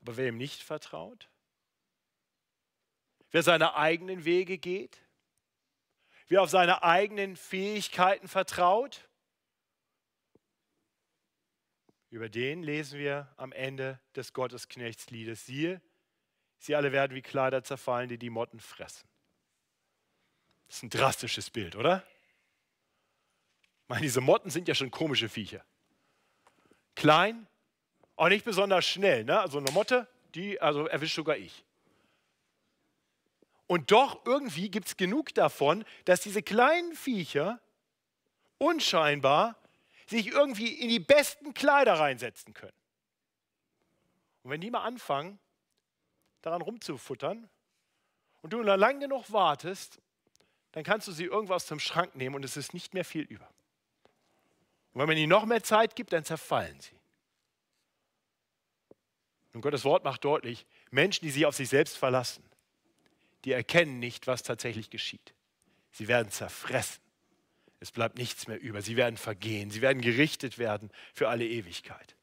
Aber 0.00 0.16
wer 0.16 0.28
ihm 0.28 0.36
nicht 0.36 0.62
vertraut, 0.62 1.30
wer 3.30 3.42
seine 3.42 3.76
eigenen 3.76 4.24
Wege 4.24 4.58
geht, 4.58 5.00
wer 6.26 6.42
auf 6.42 6.50
seine 6.50 6.82
eigenen 6.82 7.36
Fähigkeiten 7.36 8.26
vertraut, 8.26 9.08
über 12.10 12.28
den 12.28 12.62
lesen 12.62 12.98
wir 12.98 13.32
am 13.38 13.52
Ende 13.52 13.98
des 14.14 14.34
Gottesknechtsliedes. 14.34 15.46
Siehe, 15.46 15.80
sie 16.58 16.74
alle 16.74 16.92
werden 16.92 17.14
wie 17.14 17.22
Kleider 17.22 17.64
zerfallen, 17.64 18.10
die 18.10 18.18
die 18.18 18.28
Motten 18.28 18.60
fressen. 18.60 19.08
Das 20.72 20.78
ist 20.78 20.84
ein 20.84 20.88
drastisches 20.88 21.50
Bild, 21.50 21.76
oder? 21.76 22.02
Ich 23.82 23.88
meine, 23.88 24.00
diese 24.00 24.22
Motten 24.22 24.48
sind 24.48 24.68
ja 24.68 24.74
schon 24.74 24.90
komische 24.90 25.28
Viecher. 25.28 25.62
Klein, 26.94 27.46
auch 28.16 28.30
nicht 28.30 28.46
besonders 28.46 28.86
schnell. 28.86 29.24
Ne? 29.24 29.38
Also 29.38 29.58
eine 29.58 29.70
Motte, 29.72 30.08
die 30.34 30.62
also 30.62 30.86
erwischt 30.86 31.14
sogar 31.14 31.36
ich. 31.36 31.66
Und 33.66 33.90
doch 33.90 34.24
irgendwie 34.24 34.70
gibt 34.70 34.86
es 34.86 34.96
genug 34.96 35.34
davon, 35.34 35.84
dass 36.06 36.22
diese 36.22 36.42
kleinen 36.42 36.96
Viecher 36.96 37.60
unscheinbar 38.56 39.56
sich 40.06 40.28
irgendwie 40.28 40.72
in 40.72 40.88
die 40.88 41.00
besten 41.00 41.52
Kleider 41.52 42.00
reinsetzen 42.00 42.54
können. 42.54 42.72
Und 44.42 44.52
wenn 44.52 44.62
die 44.62 44.70
mal 44.70 44.84
anfangen, 44.84 45.38
daran 46.40 46.62
rumzufuttern 46.62 47.50
und 48.40 48.54
du 48.54 48.62
dann 48.62 48.80
lang 48.80 49.00
genug 49.00 49.30
wartest, 49.32 50.00
dann 50.72 50.84
kannst 50.84 51.06
du 51.06 51.12
sie 51.12 51.24
irgendwas 51.24 51.66
zum 51.66 51.78
Schrank 51.78 52.14
nehmen 52.16 52.34
und 52.34 52.44
es 52.44 52.56
ist 52.56 52.74
nicht 52.74 52.94
mehr 52.94 53.04
viel 53.04 53.22
über. 53.22 53.48
Und 54.92 55.00
wenn 55.00 55.06
man 55.06 55.16
ihnen 55.16 55.30
noch 55.30 55.44
mehr 55.44 55.62
Zeit 55.62 55.96
gibt, 55.96 56.12
dann 56.12 56.24
zerfallen 56.24 56.78
sie. 56.80 56.98
Und 59.52 59.60
Gottes 59.60 59.84
Wort 59.84 60.04
macht 60.04 60.24
deutlich, 60.24 60.66
Menschen, 60.90 61.24
die 61.24 61.30
sich 61.30 61.46
auf 61.46 61.54
sich 61.54 61.68
selbst 61.68 61.96
verlassen, 61.96 62.42
die 63.44 63.52
erkennen 63.52 63.98
nicht, 63.98 64.26
was 64.26 64.42
tatsächlich 64.42 64.88
geschieht. 64.88 65.34
Sie 65.92 66.08
werden 66.08 66.30
zerfressen. 66.30 67.02
Es 67.80 67.90
bleibt 67.90 68.16
nichts 68.16 68.46
mehr 68.46 68.60
über. 68.60 68.80
Sie 68.80 68.96
werden 68.96 69.16
vergehen. 69.16 69.70
Sie 69.70 69.82
werden 69.82 70.00
gerichtet 70.00 70.56
werden 70.56 70.90
für 71.12 71.28
alle 71.28 71.46
Ewigkeit. 71.46 72.16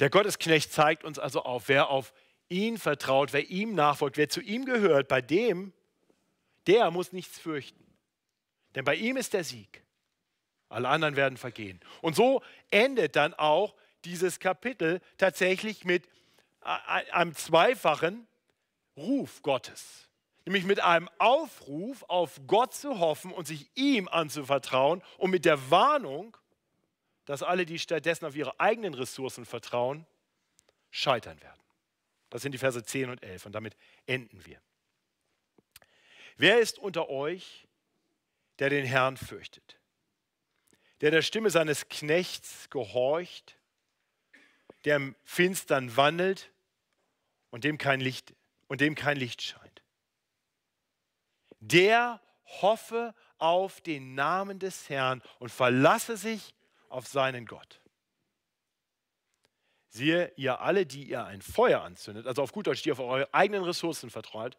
Der 0.00 0.10
Gottesknecht 0.10 0.72
zeigt 0.72 1.02
uns 1.02 1.18
also 1.18 1.42
auf, 1.42 1.68
wer 1.68 1.88
auf 1.88 2.12
ihn 2.54 2.78
vertraut, 2.78 3.32
wer 3.32 3.50
ihm 3.50 3.74
nachfolgt, 3.74 4.16
wer 4.16 4.28
zu 4.28 4.40
ihm 4.40 4.64
gehört, 4.64 5.08
bei 5.08 5.20
dem, 5.20 5.72
der 6.68 6.90
muss 6.92 7.12
nichts 7.12 7.38
fürchten. 7.38 7.84
Denn 8.76 8.84
bei 8.84 8.94
ihm 8.94 9.16
ist 9.16 9.32
der 9.32 9.42
Sieg. 9.42 9.82
Alle 10.68 10.88
anderen 10.88 11.16
werden 11.16 11.36
vergehen. 11.36 11.80
Und 12.00 12.14
so 12.14 12.42
endet 12.70 13.16
dann 13.16 13.34
auch 13.34 13.74
dieses 14.04 14.38
Kapitel 14.38 15.00
tatsächlich 15.18 15.84
mit 15.84 16.08
einem 16.60 17.34
zweifachen 17.34 18.26
Ruf 18.96 19.42
Gottes. 19.42 20.08
Nämlich 20.46 20.64
mit 20.64 20.80
einem 20.80 21.08
Aufruf, 21.18 22.04
auf 22.08 22.40
Gott 22.46 22.74
zu 22.74 22.98
hoffen 23.00 23.32
und 23.32 23.46
sich 23.46 23.70
ihm 23.74 24.08
anzuvertrauen 24.08 25.02
und 25.18 25.30
mit 25.30 25.44
der 25.44 25.70
Warnung, 25.70 26.36
dass 27.24 27.42
alle, 27.42 27.66
die 27.66 27.78
stattdessen 27.78 28.26
auf 28.26 28.36
ihre 28.36 28.60
eigenen 28.60 28.94
Ressourcen 28.94 29.44
vertrauen, 29.44 30.06
scheitern 30.90 31.40
werden. 31.40 31.63
Das 32.34 32.42
sind 32.42 32.50
die 32.50 32.58
Verse 32.58 32.82
10 32.82 33.10
und 33.10 33.22
11 33.22 33.46
und 33.46 33.52
damit 33.52 33.76
enden 34.06 34.44
wir. 34.44 34.60
Wer 36.36 36.58
ist 36.58 36.80
unter 36.80 37.08
euch, 37.08 37.68
der 38.58 38.70
den 38.70 38.84
Herrn 38.84 39.16
fürchtet, 39.16 39.78
der 41.00 41.12
der 41.12 41.22
Stimme 41.22 41.50
seines 41.50 41.88
Knechts 41.88 42.68
gehorcht, 42.70 43.56
der 44.84 44.96
im 44.96 45.14
Finstern 45.22 45.96
wandelt 45.96 46.50
und 47.50 47.62
dem 47.62 47.78
kein 47.78 48.00
Licht 48.00 48.34
und 48.66 48.80
dem 48.80 48.96
kein 48.96 49.16
Licht 49.16 49.40
scheint. 49.40 49.84
Der 51.60 52.20
hoffe 52.46 53.14
auf 53.38 53.80
den 53.80 54.16
Namen 54.16 54.58
des 54.58 54.88
Herrn 54.88 55.22
und 55.38 55.52
verlasse 55.52 56.16
sich 56.16 56.52
auf 56.88 57.06
seinen 57.06 57.46
Gott. 57.46 57.80
Siehe, 59.96 60.32
ihr 60.34 60.60
alle, 60.60 60.86
die 60.86 61.04
ihr 61.04 61.24
ein 61.24 61.40
Feuer 61.40 61.80
anzündet, 61.82 62.26
also 62.26 62.42
auf 62.42 62.50
gut 62.50 62.66
Deutsch, 62.66 62.82
die 62.82 62.90
auf 62.90 62.98
eure 62.98 63.32
eigenen 63.32 63.62
Ressourcen 63.62 64.10
vertraut, 64.10 64.58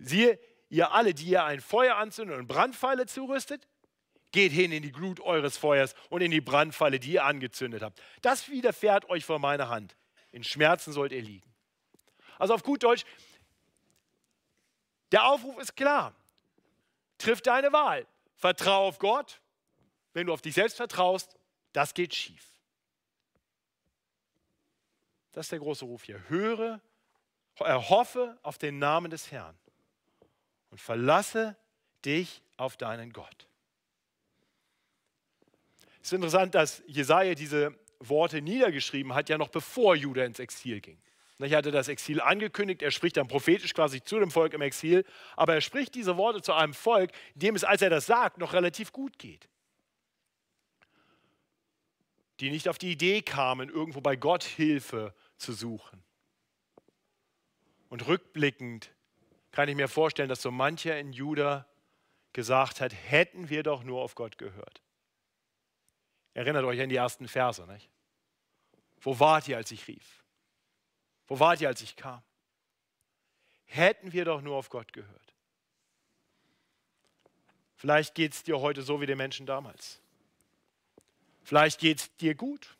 siehe, 0.00 0.36
ihr 0.68 0.90
alle, 0.90 1.14
die 1.14 1.26
ihr 1.26 1.44
ein 1.44 1.60
Feuer 1.60 1.94
anzündet 1.94 2.36
und 2.36 2.48
Brandpfeile 2.48 3.06
zurüstet, 3.06 3.68
geht 4.32 4.50
hin 4.50 4.72
in 4.72 4.82
die 4.82 4.90
Glut 4.90 5.20
eures 5.20 5.56
Feuers 5.56 5.94
und 6.10 6.22
in 6.22 6.32
die 6.32 6.40
Brandpfeile, 6.40 6.98
die 6.98 7.12
ihr 7.12 7.24
angezündet 7.24 7.84
habt. 7.84 8.02
Das 8.20 8.48
widerfährt 8.48 9.08
euch 9.08 9.24
vor 9.24 9.38
meiner 9.38 9.68
Hand. 9.68 9.94
In 10.32 10.42
Schmerzen 10.42 10.92
sollt 10.92 11.12
ihr 11.12 11.22
liegen. 11.22 11.54
Also 12.40 12.52
auf 12.54 12.64
gut 12.64 12.82
Deutsch, 12.82 13.04
der 15.12 15.24
Aufruf 15.28 15.56
ist 15.60 15.76
klar. 15.76 16.16
Triff 17.18 17.42
deine 17.42 17.72
Wahl. 17.72 18.08
Vertrau 18.34 18.88
auf 18.88 18.98
Gott. 18.98 19.40
Wenn 20.14 20.26
du 20.26 20.32
auf 20.32 20.42
dich 20.42 20.54
selbst 20.54 20.78
vertraust, 20.78 21.36
das 21.72 21.94
geht 21.94 22.12
schief. 22.12 22.53
Das 25.34 25.46
ist 25.46 25.52
der 25.52 25.58
große 25.58 25.84
Ruf 25.84 26.04
hier. 26.04 26.22
Höre, 26.28 26.80
erhoffe 27.58 28.38
auf 28.42 28.56
den 28.56 28.78
Namen 28.78 29.10
des 29.10 29.30
Herrn 29.30 29.58
und 30.70 30.80
verlasse 30.80 31.56
dich 32.04 32.42
auf 32.56 32.76
deinen 32.76 33.12
Gott. 33.12 33.48
Es 36.00 36.08
ist 36.08 36.12
interessant, 36.12 36.54
dass 36.54 36.82
Jesaja 36.86 37.34
diese 37.34 37.74
Worte 37.98 38.42
niedergeschrieben 38.42 39.14
hat, 39.14 39.28
ja 39.28 39.38
noch 39.38 39.48
bevor 39.48 39.96
Judah 39.96 40.24
ins 40.24 40.38
Exil 40.38 40.80
ging. 40.80 41.00
Er 41.38 41.56
hatte 41.56 41.72
das 41.72 41.88
Exil 41.88 42.20
angekündigt, 42.20 42.80
er 42.80 42.92
spricht 42.92 43.16
dann 43.16 43.26
prophetisch 43.26 43.74
quasi 43.74 44.02
zu 44.02 44.20
dem 44.20 44.30
Volk 44.30 44.54
im 44.54 44.62
Exil, 44.62 45.04
aber 45.36 45.54
er 45.54 45.60
spricht 45.60 45.94
diese 45.96 46.16
Worte 46.16 46.42
zu 46.42 46.52
einem 46.52 46.74
Volk, 46.74 47.10
dem 47.34 47.56
es, 47.56 47.64
als 47.64 47.82
er 47.82 47.90
das 47.90 48.06
sagt, 48.06 48.38
noch 48.38 48.52
relativ 48.52 48.92
gut 48.92 49.18
geht. 49.18 49.48
Die 52.40 52.50
nicht 52.50 52.68
auf 52.68 52.78
die 52.78 52.92
Idee 52.92 53.22
kamen, 53.22 53.68
irgendwo 53.68 54.00
bei 54.00 54.14
Gott 54.14 54.44
Hilfe 54.44 55.14
zu 55.36 55.52
suchen. 55.52 56.02
Und 57.88 58.06
rückblickend 58.06 58.90
kann 59.52 59.68
ich 59.68 59.76
mir 59.76 59.88
vorstellen, 59.88 60.28
dass 60.28 60.42
so 60.42 60.50
mancher 60.50 60.98
in 60.98 61.12
Juda 61.12 61.66
gesagt 62.32 62.80
hat, 62.80 62.92
hätten 62.92 63.48
wir 63.48 63.62
doch 63.62 63.84
nur 63.84 64.02
auf 64.02 64.14
Gott 64.14 64.38
gehört. 64.38 64.82
Erinnert 66.34 66.64
euch 66.64 66.80
an 66.80 66.88
die 66.88 66.96
ersten 66.96 67.28
Verse, 67.28 67.64
nicht? 67.66 67.88
Wo 69.00 69.20
wart 69.20 69.46
ihr, 69.46 69.56
als 69.56 69.70
ich 69.70 69.86
rief? 69.86 70.24
Wo 71.26 71.38
wart 71.38 71.60
ihr, 71.60 71.68
als 71.68 71.80
ich 71.82 71.94
kam? 71.94 72.22
Hätten 73.66 74.12
wir 74.12 74.24
doch 74.24 74.40
nur 74.40 74.56
auf 74.56 74.68
Gott 74.68 74.92
gehört. 74.92 75.34
Vielleicht 77.76 78.14
geht 78.14 78.32
es 78.32 78.42
dir 78.42 78.60
heute 78.60 78.82
so 78.82 79.00
wie 79.00 79.06
den 79.06 79.18
Menschen 79.18 79.46
damals. 79.46 80.00
Vielleicht 81.44 81.78
geht 81.78 81.98
es 81.98 82.16
dir 82.16 82.34
gut. 82.34 82.76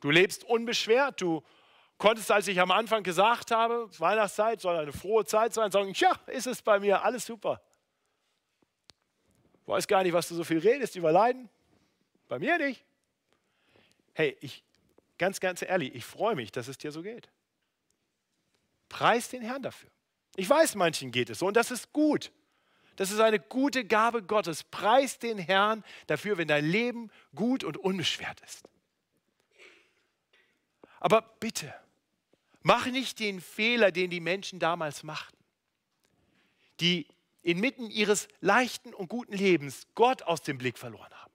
Du 0.00 0.10
lebst 0.10 0.44
unbeschwert. 0.44 1.20
Du 1.20 1.42
konntest, 2.00 2.32
als 2.32 2.48
ich 2.48 2.58
am 2.60 2.70
Anfang 2.72 3.04
gesagt 3.04 3.52
habe, 3.52 3.88
Weihnachtszeit 3.98 4.60
soll 4.60 4.76
eine 4.76 4.92
frohe 4.92 5.24
Zeit 5.24 5.54
sein, 5.54 5.70
sagen, 5.70 5.92
ja, 5.94 6.18
ist 6.26 6.46
es 6.46 6.62
bei 6.62 6.80
mir, 6.80 7.04
alles 7.04 7.26
super. 7.26 7.62
Weiß 9.66 9.86
gar 9.86 10.02
nicht, 10.02 10.12
was 10.12 10.26
du 10.26 10.34
so 10.34 10.42
viel 10.42 10.58
redest 10.58 10.96
über 10.96 11.12
Leiden. 11.12 11.48
Bei 12.26 12.38
mir 12.38 12.58
nicht. 12.58 12.84
Hey, 14.14 14.36
ich, 14.40 14.64
ganz, 15.18 15.38
ganz 15.38 15.62
ehrlich, 15.62 15.94
ich 15.94 16.04
freue 16.04 16.34
mich, 16.34 16.50
dass 16.50 16.66
es 16.66 16.78
dir 16.78 16.90
so 16.90 17.02
geht. 17.02 17.28
Preis 18.88 19.28
den 19.28 19.42
Herrn 19.42 19.62
dafür. 19.62 19.90
Ich 20.36 20.48
weiß, 20.48 20.74
manchen 20.74 21.12
geht 21.12 21.30
es 21.30 21.38
so 21.38 21.46
und 21.46 21.56
das 21.56 21.70
ist 21.70 21.92
gut. 21.92 22.32
Das 22.96 23.10
ist 23.10 23.20
eine 23.20 23.38
gute 23.38 23.84
Gabe 23.84 24.22
Gottes. 24.22 24.64
Preis 24.64 25.18
den 25.18 25.38
Herrn 25.38 25.84
dafür, 26.06 26.38
wenn 26.38 26.48
dein 26.48 26.64
Leben 26.64 27.10
gut 27.34 27.62
und 27.62 27.76
unbeschwert 27.76 28.40
ist. 28.40 28.68
Aber 30.98 31.22
bitte, 31.40 31.72
mach 32.62 32.86
nicht 32.86 33.18
den 33.18 33.40
Fehler, 33.40 33.92
den 33.92 34.10
die 34.10 34.20
Menschen 34.20 34.58
damals 34.58 35.02
machten, 35.02 35.36
die 36.80 37.06
inmitten 37.42 37.90
ihres 37.90 38.28
leichten 38.40 38.94
und 38.94 39.08
guten 39.08 39.32
Lebens 39.32 39.86
Gott 39.94 40.22
aus 40.22 40.42
dem 40.42 40.58
Blick 40.58 40.78
verloren 40.78 41.12
haben. 41.12 41.32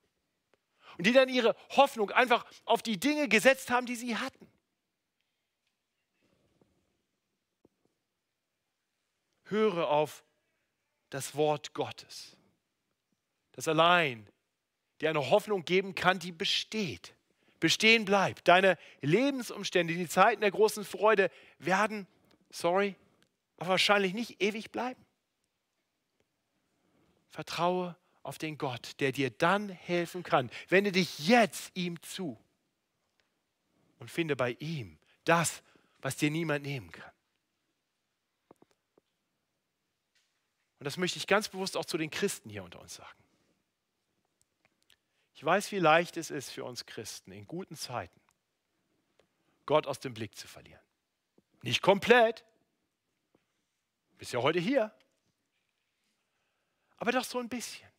Und 0.97 1.07
die 1.07 1.13
dann 1.13 1.29
ihre 1.29 1.55
Hoffnung 1.71 2.11
einfach 2.11 2.45
auf 2.63 2.81
die 2.81 2.99
Dinge 2.99 3.27
gesetzt 3.27 3.69
haben, 3.69 3.85
die 3.85 3.95
sie 3.95 4.15
hatten. 4.15 4.47
Höre 9.45 9.89
auf 9.89 10.23
das 11.09 11.35
Wort 11.35 11.73
Gottes, 11.73 12.35
das 13.51 13.67
allein 13.67 14.27
dir 15.01 15.09
eine 15.09 15.29
Hoffnung 15.29 15.65
geben 15.65 15.93
kann, 15.93 16.19
die 16.19 16.31
besteht, 16.31 17.15
bestehen 17.59 18.05
bleibt. 18.05 18.47
Deine 18.47 18.77
Lebensumstände, 19.01 19.93
die 19.93 20.07
Zeiten 20.07 20.41
der 20.41 20.51
großen 20.51 20.85
Freude 20.85 21.29
werden, 21.59 22.07
sorry, 22.49 22.95
aber 23.57 23.71
wahrscheinlich 23.71 24.13
nicht 24.13 24.41
ewig 24.41 24.71
bleiben. 24.71 25.03
Vertraue 27.29 27.95
auf 28.23 28.37
den 28.37 28.57
Gott, 28.57 28.99
der 28.99 29.11
dir 29.11 29.29
dann 29.29 29.69
helfen 29.69 30.23
kann. 30.23 30.49
Wende 30.69 30.91
dich 30.91 31.27
jetzt 31.27 31.71
ihm 31.75 32.01
zu 32.01 32.39
und 33.99 34.09
finde 34.09 34.35
bei 34.35 34.51
ihm 34.59 34.97
das, 35.25 35.61
was 35.99 36.17
dir 36.17 36.31
niemand 36.31 36.65
nehmen 36.65 36.91
kann. 36.91 37.11
Und 40.79 40.85
das 40.85 40.97
möchte 40.97 41.17
ich 41.17 41.27
ganz 41.27 41.49
bewusst 41.49 41.77
auch 41.77 41.85
zu 41.85 41.97
den 41.97 42.09
Christen 42.09 42.49
hier 42.49 42.63
unter 42.63 42.79
uns 42.79 42.95
sagen. 42.95 43.24
Ich 45.35 45.43
weiß, 45.43 45.71
wie 45.73 45.79
leicht 45.79 46.15
es 46.15 46.31
ist 46.31 46.49
für 46.49 46.63
uns 46.63 46.85
Christen 46.85 47.33
in 47.33 47.45
guten 47.45 47.75
Zeiten, 47.75 48.21
Gott 49.65 49.85
aus 49.85 49.99
dem 49.99 50.13
Blick 50.13 50.35
zu 50.37 50.47
verlieren. 50.47 50.81
Nicht 51.61 51.81
komplett. 51.81 52.45
Du 54.11 54.17
bist 54.19 54.31
ja 54.31 54.41
heute 54.41 54.59
hier. 54.59 54.95
Aber 56.97 57.11
doch 57.11 57.25
so 57.25 57.39
ein 57.39 57.49
bisschen. 57.49 57.89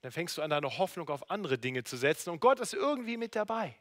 Dann 0.00 0.10
fängst 0.10 0.36
du 0.36 0.42
an, 0.42 0.50
deine 0.50 0.78
Hoffnung 0.78 1.08
auf 1.08 1.30
andere 1.30 1.58
Dinge 1.58 1.84
zu 1.84 1.96
setzen 1.96 2.30
und 2.30 2.40
Gott 2.40 2.58
ist 2.58 2.74
irgendwie 2.74 3.16
mit 3.16 3.36
dabei. 3.36 3.78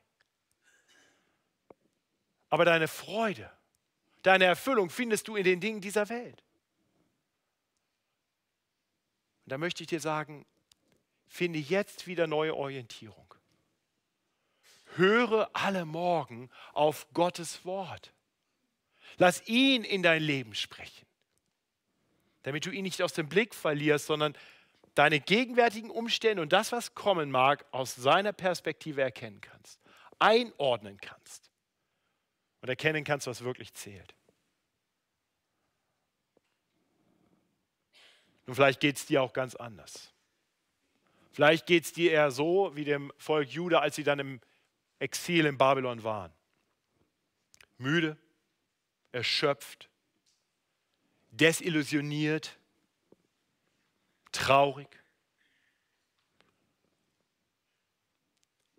Aber 2.49 2.63
deine 2.63 2.87
Freude, 2.87 3.51
deine 4.21 4.45
Erfüllung 4.45 4.91
findest 4.91 5.27
du 5.27 5.35
in 5.35 5.43
den 5.43 5.59
Dingen 5.59 5.81
dieser 5.81 6.07
Welt. 6.09 6.43
Und 9.45 9.51
da 9.51 9.57
möchte 9.57 9.81
ich 9.81 9.87
dir 9.87 9.99
sagen, 9.99 10.45
finde 11.33 11.57
jetzt 11.57 12.05
wieder 12.05 12.27
neue 12.27 12.55
Orientierung. 12.55 13.33
Höre 14.95 15.49
alle 15.53 15.83
Morgen 15.83 16.51
auf 16.73 17.11
Gottes 17.13 17.65
Wort. 17.65 18.13
Lass 19.17 19.45
ihn 19.47 19.83
in 19.83 20.03
dein 20.03 20.21
Leben 20.21 20.53
sprechen, 20.53 21.07
damit 22.43 22.67
du 22.67 22.69
ihn 22.69 22.83
nicht 22.83 23.01
aus 23.01 23.13
dem 23.13 23.29
Blick 23.29 23.55
verlierst, 23.55 24.05
sondern 24.05 24.37
deine 24.93 25.19
gegenwärtigen 25.19 25.89
Umstände 25.89 26.43
und 26.43 26.53
das, 26.53 26.71
was 26.71 26.93
kommen 26.93 27.31
mag, 27.31 27.65
aus 27.71 27.95
seiner 27.95 28.31
Perspektive 28.31 29.01
erkennen 29.01 29.41
kannst, 29.41 29.79
einordnen 30.19 31.01
kannst 31.01 31.49
und 32.61 32.69
erkennen 32.69 33.03
kannst, 33.03 33.25
was 33.25 33.43
wirklich 33.43 33.73
zählt. 33.73 34.13
Nun, 38.45 38.55
vielleicht 38.55 38.79
geht 38.79 38.97
es 38.97 39.07
dir 39.07 39.23
auch 39.23 39.33
ganz 39.33 39.55
anders. 39.55 40.12
Vielleicht 41.33 41.65
geht 41.65 41.83
es 41.85 41.93
dir 41.93 42.11
eher 42.11 42.29
so 42.29 42.71
wie 42.75 42.85
dem 42.85 43.11
Volk 43.17 43.49
Juda, 43.49 43.79
als 43.79 43.95
sie 43.95 44.03
dann 44.03 44.19
im 44.19 44.39
Exil 44.99 45.47
in 45.47 45.57
Babylon 45.57 46.03
waren. 46.03 46.31
Müde, 47.79 48.17
erschöpft, 49.11 49.89
desillusioniert, 51.31 52.57
traurig. 54.31 54.87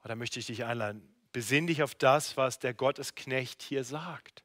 Und 0.03 0.09
da 0.09 0.15
möchte 0.15 0.39
ich 0.39 0.47
dich 0.47 0.65
einladen, 0.65 1.13
besinn 1.33 1.67
dich 1.67 1.83
auf 1.83 1.97
das, 1.97 2.37
was 2.37 2.61
der 2.61 2.73
Gottesknecht 2.73 3.63
hier 3.63 3.83
sagt. 3.83 4.45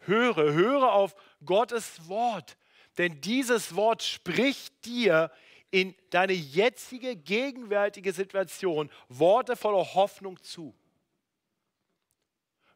Höre, 0.00 0.52
höre 0.52 0.92
auf 0.92 1.14
Gottes 1.46 2.08
Wort, 2.08 2.58
denn 2.98 3.22
dieses 3.22 3.74
Wort 3.74 4.02
spricht 4.02 4.84
dir 4.84 5.32
in 5.70 5.94
deine 6.10 6.32
jetzige, 6.32 7.16
gegenwärtige 7.16 8.12
Situation 8.12 8.90
Worte 9.08 9.56
voller 9.56 9.94
Hoffnung 9.94 10.40
zu. 10.42 10.74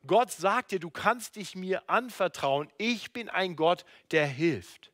Gott 0.07 0.31
sagt 0.31 0.73
dir, 0.73 0.81
du 0.81 0.91
kannst 0.91 1.37
dich 1.37 1.55
mir 1.55 1.89
anvertrauen. 1.89 2.71
Ich 2.79 3.13
bin 3.13 3.29
ein 3.29 3.57
Gott, 3.57 3.85
der 4.11 4.27
hilft. 4.27 4.93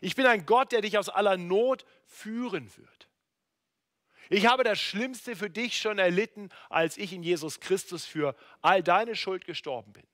Ich 0.00 0.14
bin 0.14 0.26
ein 0.26 0.46
Gott, 0.46 0.72
der 0.72 0.82
dich 0.82 0.98
aus 0.98 1.08
aller 1.08 1.36
Not 1.36 1.84
führen 2.04 2.70
wird. 2.76 3.08
Ich 4.30 4.46
habe 4.46 4.62
das 4.62 4.78
Schlimmste 4.78 5.36
für 5.36 5.48
dich 5.48 5.78
schon 5.78 5.98
erlitten, 5.98 6.50
als 6.68 6.98
ich 6.98 7.12
in 7.12 7.22
Jesus 7.22 7.60
Christus 7.60 8.04
für 8.04 8.36
all 8.60 8.82
deine 8.82 9.16
Schuld 9.16 9.44
gestorben 9.46 9.92
bin. 9.92 10.06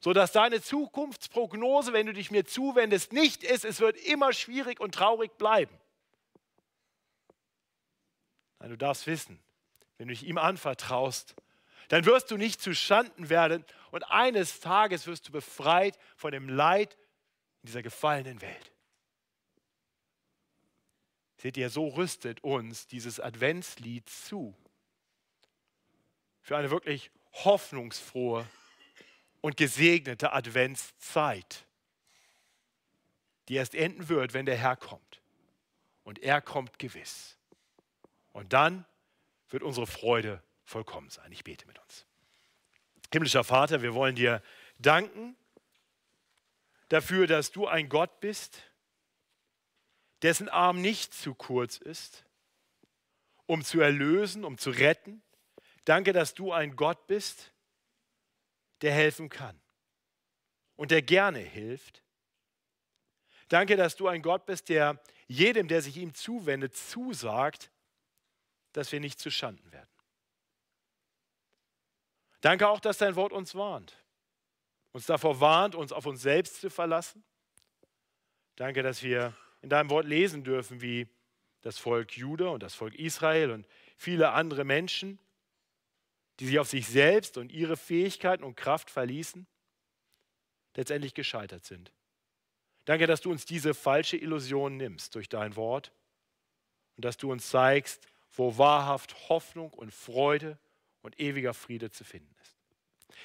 Sodass 0.00 0.32
deine 0.32 0.62
Zukunftsprognose, 0.62 1.92
wenn 1.92 2.06
du 2.06 2.12
dich 2.12 2.30
mir 2.30 2.44
zuwendest, 2.44 3.12
nicht 3.12 3.42
ist, 3.42 3.64
es 3.64 3.80
wird 3.80 3.96
immer 3.96 4.32
schwierig 4.32 4.80
und 4.80 4.94
traurig 4.94 5.36
bleiben. 5.38 5.76
Nein, 8.60 8.70
du 8.70 8.76
darfst 8.76 9.06
wissen, 9.06 9.40
wenn 9.96 10.08
du 10.08 10.14
dich 10.14 10.24
ihm 10.24 10.38
anvertraust, 10.38 11.34
dann 11.88 12.04
wirst 12.04 12.30
du 12.30 12.36
nicht 12.36 12.60
zu 12.60 12.74
Schanden 12.74 13.30
werden 13.30 13.64
und 13.90 14.04
eines 14.10 14.60
Tages 14.60 15.06
wirst 15.06 15.28
du 15.28 15.32
befreit 15.32 15.98
von 16.16 16.32
dem 16.32 16.48
Leid 16.48 16.96
in 17.62 17.66
dieser 17.66 17.82
gefallenen 17.82 18.40
Welt. 18.40 18.72
Seht 21.38 21.56
ihr, 21.56 21.70
so 21.70 21.88
rüstet 21.88 22.42
uns 22.42 22.88
dieses 22.88 23.20
Adventslied 23.20 24.08
zu 24.08 24.56
für 26.40 26.56
eine 26.56 26.70
wirklich 26.70 27.10
hoffnungsfrohe 27.32 28.46
und 29.40 29.56
gesegnete 29.56 30.32
Adventszeit, 30.32 31.66
die 33.48 33.54
erst 33.54 33.74
enden 33.74 34.08
wird, 34.08 34.34
wenn 34.34 34.46
der 34.46 34.56
Herr 34.56 34.76
kommt. 34.76 35.20
Und 36.04 36.18
er 36.20 36.40
kommt 36.40 36.78
gewiss. 36.78 37.36
Und 38.32 38.52
dann 38.52 38.84
wird 39.48 39.62
unsere 39.62 39.86
Freude 39.86 40.42
vollkommen 40.64 41.10
sein. 41.10 41.30
Ich 41.32 41.44
bete 41.44 41.66
mit 41.66 41.78
uns. 41.78 42.06
Himmlischer 43.12 43.44
Vater, 43.44 43.82
wir 43.82 43.94
wollen 43.94 44.16
dir 44.16 44.42
danken 44.78 45.36
dafür, 46.88 47.26
dass 47.26 47.52
du 47.52 47.66
ein 47.66 47.88
Gott 47.88 48.20
bist, 48.20 48.62
dessen 50.22 50.48
Arm 50.48 50.80
nicht 50.80 51.14
zu 51.14 51.34
kurz 51.34 51.78
ist, 51.78 52.24
um 53.46 53.64
zu 53.64 53.80
erlösen, 53.80 54.44
um 54.44 54.58
zu 54.58 54.70
retten. 54.70 55.22
Danke, 55.84 56.12
dass 56.12 56.34
du 56.34 56.52
ein 56.52 56.76
Gott 56.76 57.06
bist, 57.06 57.52
der 58.82 58.92
helfen 58.92 59.28
kann 59.28 59.60
und 60.76 60.90
der 60.90 61.02
gerne 61.02 61.40
hilft. 61.40 62.02
Danke, 63.48 63.76
dass 63.76 63.96
du 63.96 64.08
ein 64.08 64.22
Gott 64.22 64.46
bist, 64.46 64.68
der 64.68 65.02
jedem, 65.26 65.68
der 65.68 65.82
sich 65.82 65.96
ihm 65.96 66.14
zuwendet, 66.14 66.76
zusagt, 66.76 67.70
dass 68.72 68.92
wir 68.92 69.00
nicht 69.00 69.18
zu 69.18 69.30
Schanden 69.30 69.72
werden. 69.72 69.88
Danke 72.40 72.68
auch, 72.68 72.80
dass 72.80 72.98
dein 72.98 73.16
Wort 73.16 73.32
uns 73.32 73.54
warnt. 73.54 73.96
Uns 74.92 75.06
davor 75.06 75.40
warnt, 75.40 75.74
uns 75.74 75.92
auf 75.92 76.06
uns 76.06 76.22
selbst 76.22 76.60
zu 76.60 76.70
verlassen. 76.70 77.24
Danke, 78.56 78.82
dass 78.82 79.02
wir 79.02 79.34
in 79.62 79.68
deinem 79.68 79.90
Wort 79.90 80.06
lesen 80.06 80.44
dürfen, 80.44 80.80
wie 80.80 81.08
das 81.62 81.78
Volk 81.78 82.16
Juda 82.16 82.48
und 82.48 82.62
das 82.62 82.74
Volk 82.74 82.94
Israel 82.94 83.50
und 83.50 83.66
viele 83.96 84.30
andere 84.30 84.64
Menschen, 84.64 85.18
die 86.40 86.46
sich 86.46 86.58
auf 86.58 86.68
sich 86.68 86.86
selbst 86.86 87.36
und 87.36 87.52
ihre 87.52 87.76
Fähigkeiten 87.76 88.44
und 88.44 88.56
Kraft 88.56 88.90
verließen, 88.90 89.46
letztendlich 90.76 91.14
gescheitert 91.14 91.64
sind. 91.64 91.92
Danke, 92.84 93.06
dass 93.06 93.20
du 93.20 93.30
uns 93.30 93.44
diese 93.44 93.74
falsche 93.74 94.16
Illusion 94.16 94.76
nimmst 94.76 95.14
durch 95.14 95.28
dein 95.28 95.56
Wort 95.56 95.92
und 96.96 97.04
dass 97.04 97.16
du 97.16 97.30
uns 97.30 97.48
zeigst, 97.48 98.06
wo 98.32 98.56
wahrhaft 98.56 99.28
Hoffnung 99.28 99.72
und 99.72 99.92
Freude 99.92 100.58
und 101.02 101.18
ewiger 101.20 101.54
Friede 101.54 101.90
zu 101.90 102.04
finden 102.04 102.34
ist. 102.42 102.56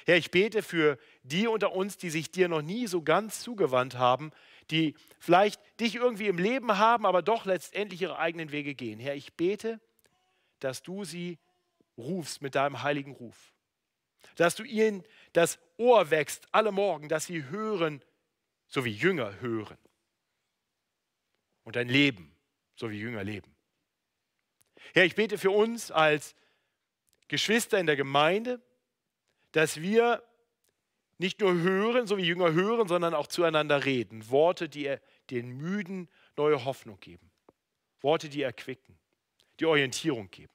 Herr, 0.06 0.16
ich 0.16 0.30
bete 0.30 0.62
für 0.62 0.98
die 1.22 1.46
unter 1.46 1.72
uns, 1.72 1.96
die 1.96 2.10
sich 2.10 2.30
dir 2.30 2.48
noch 2.48 2.62
nie 2.62 2.86
so 2.86 3.02
ganz 3.02 3.40
zugewandt 3.40 3.96
haben, 3.96 4.32
die 4.70 4.94
vielleicht 5.18 5.60
dich 5.80 5.94
irgendwie 5.94 6.26
im 6.26 6.38
Leben 6.38 6.78
haben, 6.78 7.06
aber 7.06 7.22
doch 7.22 7.44
letztendlich 7.44 8.02
ihre 8.02 8.18
eigenen 8.18 8.50
Wege 8.50 8.74
gehen. 8.74 8.98
Herr, 8.98 9.14
ich 9.14 9.34
bete, 9.34 9.80
dass 10.58 10.82
du 10.82 11.04
sie 11.04 11.38
rufst 11.96 12.42
mit 12.42 12.54
deinem 12.54 12.82
heiligen 12.82 13.12
Ruf. 13.12 13.54
Dass 14.36 14.54
du 14.54 14.64
ihnen 14.64 15.04
das 15.32 15.58
Ohr 15.76 16.10
wächst 16.10 16.46
alle 16.52 16.72
Morgen, 16.72 17.08
dass 17.08 17.26
sie 17.26 17.44
hören, 17.44 18.02
so 18.66 18.84
wie 18.84 18.92
Jünger 18.92 19.40
hören. 19.40 19.78
Und 21.62 21.76
dein 21.76 21.88
Leben, 21.88 22.34
so 22.74 22.90
wie 22.90 22.98
Jünger 22.98 23.24
leben. 23.24 23.54
Herr, 24.92 25.04
ich 25.04 25.14
bete 25.14 25.38
für 25.38 25.50
uns 25.50 25.90
als 25.90 26.34
Geschwister 27.28 27.78
in 27.78 27.86
der 27.86 27.96
Gemeinde, 27.96 28.60
dass 29.52 29.80
wir 29.80 30.22
nicht 31.18 31.40
nur 31.40 31.54
hören, 31.54 32.06
so 32.06 32.16
wie 32.16 32.24
Jünger 32.24 32.52
hören, 32.52 32.88
sondern 32.88 33.14
auch 33.14 33.28
zueinander 33.28 33.84
reden. 33.84 34.28
Worte, 34.30 34.68
die 34.68 34.96
den 35.30 35.56
Müden 35.56 36.10
neue 36.36 36.64
Hoffnung 36.64 36.98
geben. 37.00 37.30
Worte, 38.00 38.28
die 38.28 38.42
erquicken, 38.42 38.98
die 39.60 39.66
Orientierung 39.66 40.30
geben. 40.30 40.53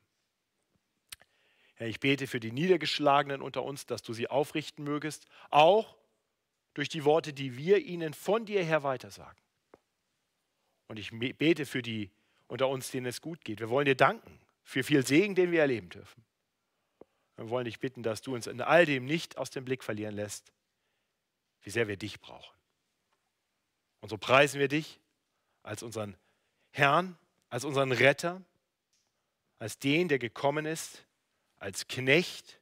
Herr, 1.79 1.87
ich 1.87 2.01
bete 2.01 2.27
für 2.27 2.41
die 2.41 2.51
Niedergeschlagenen 2.51 3.41
unter 3.41 3.63
uns, 3.63 3.85
dass 3.85 4.03
du 4.03 4.11
sie 4.11 4.29
aufrichten 4.29 4.83
mögest, 4.83 5.25
auch 5.49 5.95
durch 6.73 6.89
die 6.89 7.05
Worte, 7.05 7.31
die 7.31 7.55
wir 7.55 7.77
ihnen 7.77 8.13
von 8.13 8.45
dir 8.45 8.61
her 8.61 8.83
weitersagen. 8.83 9.41
Und 10.87 10.99
ich 10.99 11.11
bete 11.11 11.65
für 11.65 11.81
die 11.81 12.11
unter 12.47 12.67
uns, 12.67 12.91
denen 12.91 13.05
es 13.05 13.21
gut 13.21 13.45
geht. 13.45 13.61
Wir 13.61 13.69
wollen 13.69 13.85
dir 13.85 13.95
danken 13.95 14.41
für 14.61 14.83
viel 14.83 15.07
Segen, 15.07 15.35
den 15.35 15.53
wir 15.53 15.61
erleben 15.61 15.87
dürfen. 15.87 16.25
Wir 17.37 17.49
wollen 17.49 17.63
dich 17.63 17.79
bitten, 17.79 18.03
dass 18.03 18.21
du 18.21 18.35
uns 18.35 18.47
in 18.47 18.59
all 18.59 18.85
dem 18.85 19.05
nicht 19.05 19.37
aus 19.37 19.49
dem 19.49 19.63
Blick 19.63 19.81
verlieren 19.81 20.15
lässt, 20.15 20.51
wie 21.61 21.69
sehr 21.69 21.87
wir 21.87 21.95
dich 21.95 22.19
brauchen. 22.19 22.57
Und 24.01 24.09
so 24.09 24.17
preisen 24.17 24.59
wir 24.59 24.67
dich 24.67 24.99
als 25.63 25.81
unseren 25.81 26.17
Herrn, 26.71 27.17
als 27.47 27.63
unseren 27.63 27.93
Retter, 27.93 28.41
als 29.59 29.79
den, 29.79 30.09
der 30.09 30.19
gekommen 30.19 30.65
ist, 30.65 31.05
als 31.59 31.87
Knecht, 31.87 32.59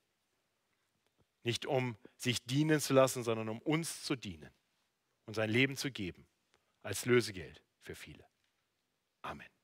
nicht 1.43 1.65
um 1.65 1.97
sich 2.17 2.43
dienen 2.43 2.81
zu 2.81 2.93
lassen, 2.93 3.23
sondern 3.23 3.47
um 3.49 3.59
uns 3.61 4.03
zu 4.03 4.15
dienen 4.15 4.51
und 5.25 5.35
sein 5.35 5.49
Leben 5.49 5.77
zu 5.77 5.91
geben 5.91 6.27
als 6.81 7.05
Lösegeld 7.05 7.63
für 7.81 7.95
viele. 7.95 8.25
Amen. 9.21 9.56